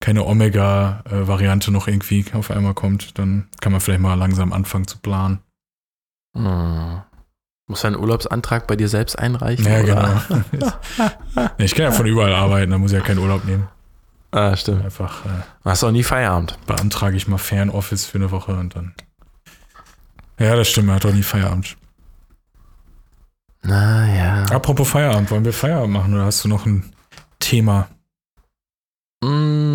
[0.01, 4.99] keine Omega-Variante noch irgendwie auf einmal kommt, dann kann man vielleicht mal langsam anfangen zu
[4.99, 5.41] planen.
[6.35, 7.03] hm,
[7.67, 9.67] muss du einen Urlaubsantrag bei dir selbst einreichen?
[9.67, 10.25] Ja, oder?
[10.51, 10.73] genau.
[11.59, 13.67] ich kann ja von überall arbeiten, da muss ich ja keinen Urlaub nehmen.
[14.31, 14.85] Ah, stimmt.
[14.85, 15.29] Einfach äh,
[15.65, 16.57] Hast auch nie Feierabend.
[16.67, 18.95] beantrage ich mal Fernoffice für eine Woche und dann.
[20.39, 21.77] Ja, das stimmt, er hat doch nie Feierabend.
[23.63, 24.45] Naja.
[24.51, 26.93] Apropos Feierabend, wollen wir Feierabend machen oder hast du noch ein
[27.39, 27.89] Thema?
[29.23, 29.75] Mm -hmm.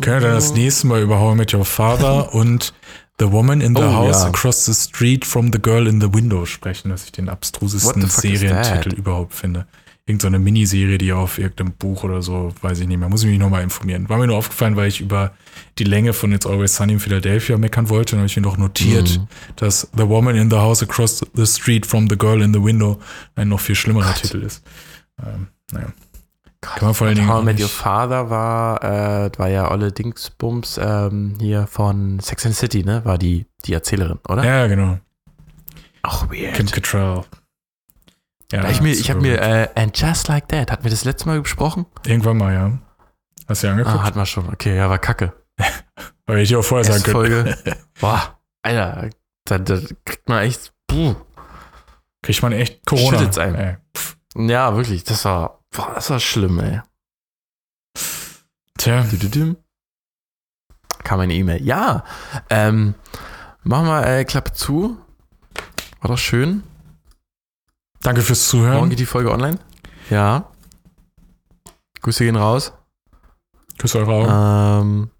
[0.00, 2.74] Können wir dann das nächste Mal über How I Met Your Father und
[3.18, 4.28] The Woman in the oh, House ja.
[4.28, 8.92] Across the Street from the Girl in the Window sprechen, dass ich den abstrusesten Serientitel
[8.94, 9.66] überhaupt finde.
[10.08, 13.10] Irgend so eine Miniserie, die auf irgendeinem Buch oder so, weiß ich nicht mehr.
[13.10, 14.08] Muss ich mich nochmal informieren.
[14.08, 15.32] War mir nur aufgefallen, weil ich über
[15.78, 18.12] die Länge von It's Always Sunny in Philadelphia meckern wollte.
[18.12, 19.28] Dann habe ich mir doch notiert, Mhm.
[19.56, 22.98] dass The Woman in the House Across the Street from the Girl in the Window
[23.36, 24.64] ein noch viel schlimmerer Titel ist.
[25.22, 25.88] Ähm, naja.
[26.60, 30.80] Kann man vor allen Dingen How Met Your Father war, äh, war ja Olle Dingsbums
[30.82, 33.04] ähm, hier von Sex and the City, ne?
[33.04, 34.42] War die, die Erzählerin, oder?
[34.44, 34.98] Ja, genau.
[36.02, 36.54] Auch weird.
[36.54, 37.24] Kim Cattrall.
[38.50, 41.28] Ja, ich mir, ich habe mir äh, And Just Like That, hatten wir das letzte
[41.28, 41.86] Mal besprochen?
[42.06, 42.78] Irgendwann mal, ja.
[43.46, 43.96] Hast du ja angeguckt?
[43.96, 44.48] Ah, hatten wir schon.
[44.48, 45.34] Okay, ja, war kacke.
[46.26, 47.54] Weil ich auch vorher sagen könnte.
[47.64, 47.78] Folge.
[48.00, 49.10] Boah, Alter,
[49.44, 50.72] da, da kriegt man echt.
[50.86, 51.14] Puh.
[52.22, 53.18] Kriegt man echt Corona.
[53.18, 53.54] Schüttet's einem.
[53.54, 53.76] Ey.
[54.36, 56.80] Ja, wirklich, das war, boah, das war schlimm, ey.
[58.78, 59.56] Tja, Düdüdüm.
[61.04, 61.62] Kam eine E-Mail.
[61.62, 62.04] Ja,
[62.50, 62.94] ähm,
[63.62, 64.98] machen wir äh, Klappe zu.
[66.00, 66.62] War doch schön.
[68.02, 68.90] Danke fürs Morgen Zuhören.
[68.90, 69.58] geht die Folge online.
[70.10, 70.50] Ja.
[72.02, 72.72] Grüße gehen raus.
[73.78, 74.82] Küss eure Augen.
[74.88, 75.10] Ähm,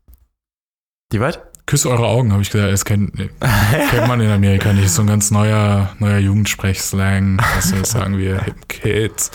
[1.13, 1.43] die weit?
[1.67, 2.73] Küss eure Augen, habe ich gesagt.
[2.73, 3.15] Das kennt,
[3.91, 4.91] kennt man in Amerika nicht.
[4.91, 7.39] So ein ganz neuer, neuer Jugendsprechslang.
[7.57, 9.31] Was wir sagen wir, Hip Kids.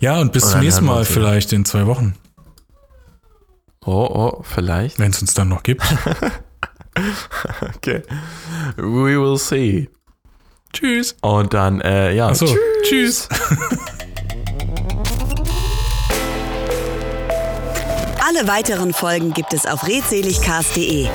[0.00, 2.14] Ja, und bis Und zum nächsten Mal vielleicht in zwei Wochen,
[3.84, 4.06] Oh,
[4.38, 4.98] oh, vielleicht.
[4.98, 5.82] wenn es uns dann noch gibt.
[7.76, 8.02] Okay.
[8.76, 9.88] We will see.
[10.72, 11.16] Tschüss.
[11.20, 12.28] Und dann, äh, ja.
[12.28, 12.46] Achso,
[12.82, 13.28] tschüss.
[18.28, 21.08] Alle weiteren Folgen gibt es auf redseligcast.de.